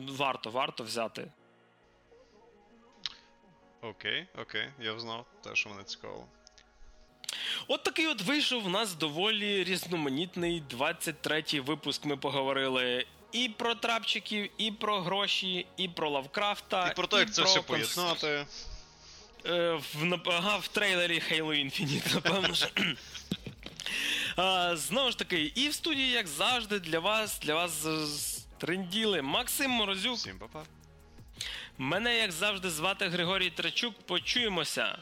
[0.09, 1.31] варто, варто взяти.
[3.83, 6.27] Окей, окей, я взнав те, що мене цікаво.
[7.69, 12.05] От такий от вийшов у нас доволі різноманітний 23-й випуск.
[12.05, 16.89] Ми поговорили і про трапчиків, і про гроші, і про Лавкрафта.
[16.89, 18.47] І про те, як це все поєднати.
[19.47, 22.55] Е, в, ага, в трейлері Halo Infinite, напевно.
[24.37, 27.87] а, Знову ж таки, і в студії, як завжди, для вас для вас
[28.59, 30.17] тренділи Максим Морозюк.
[30.17, 30.63] Всім па-па.
[31.79, 33.95] Мене, як завжди, звати Григорій Трачук.
[34.07, 34.99] Почуємося.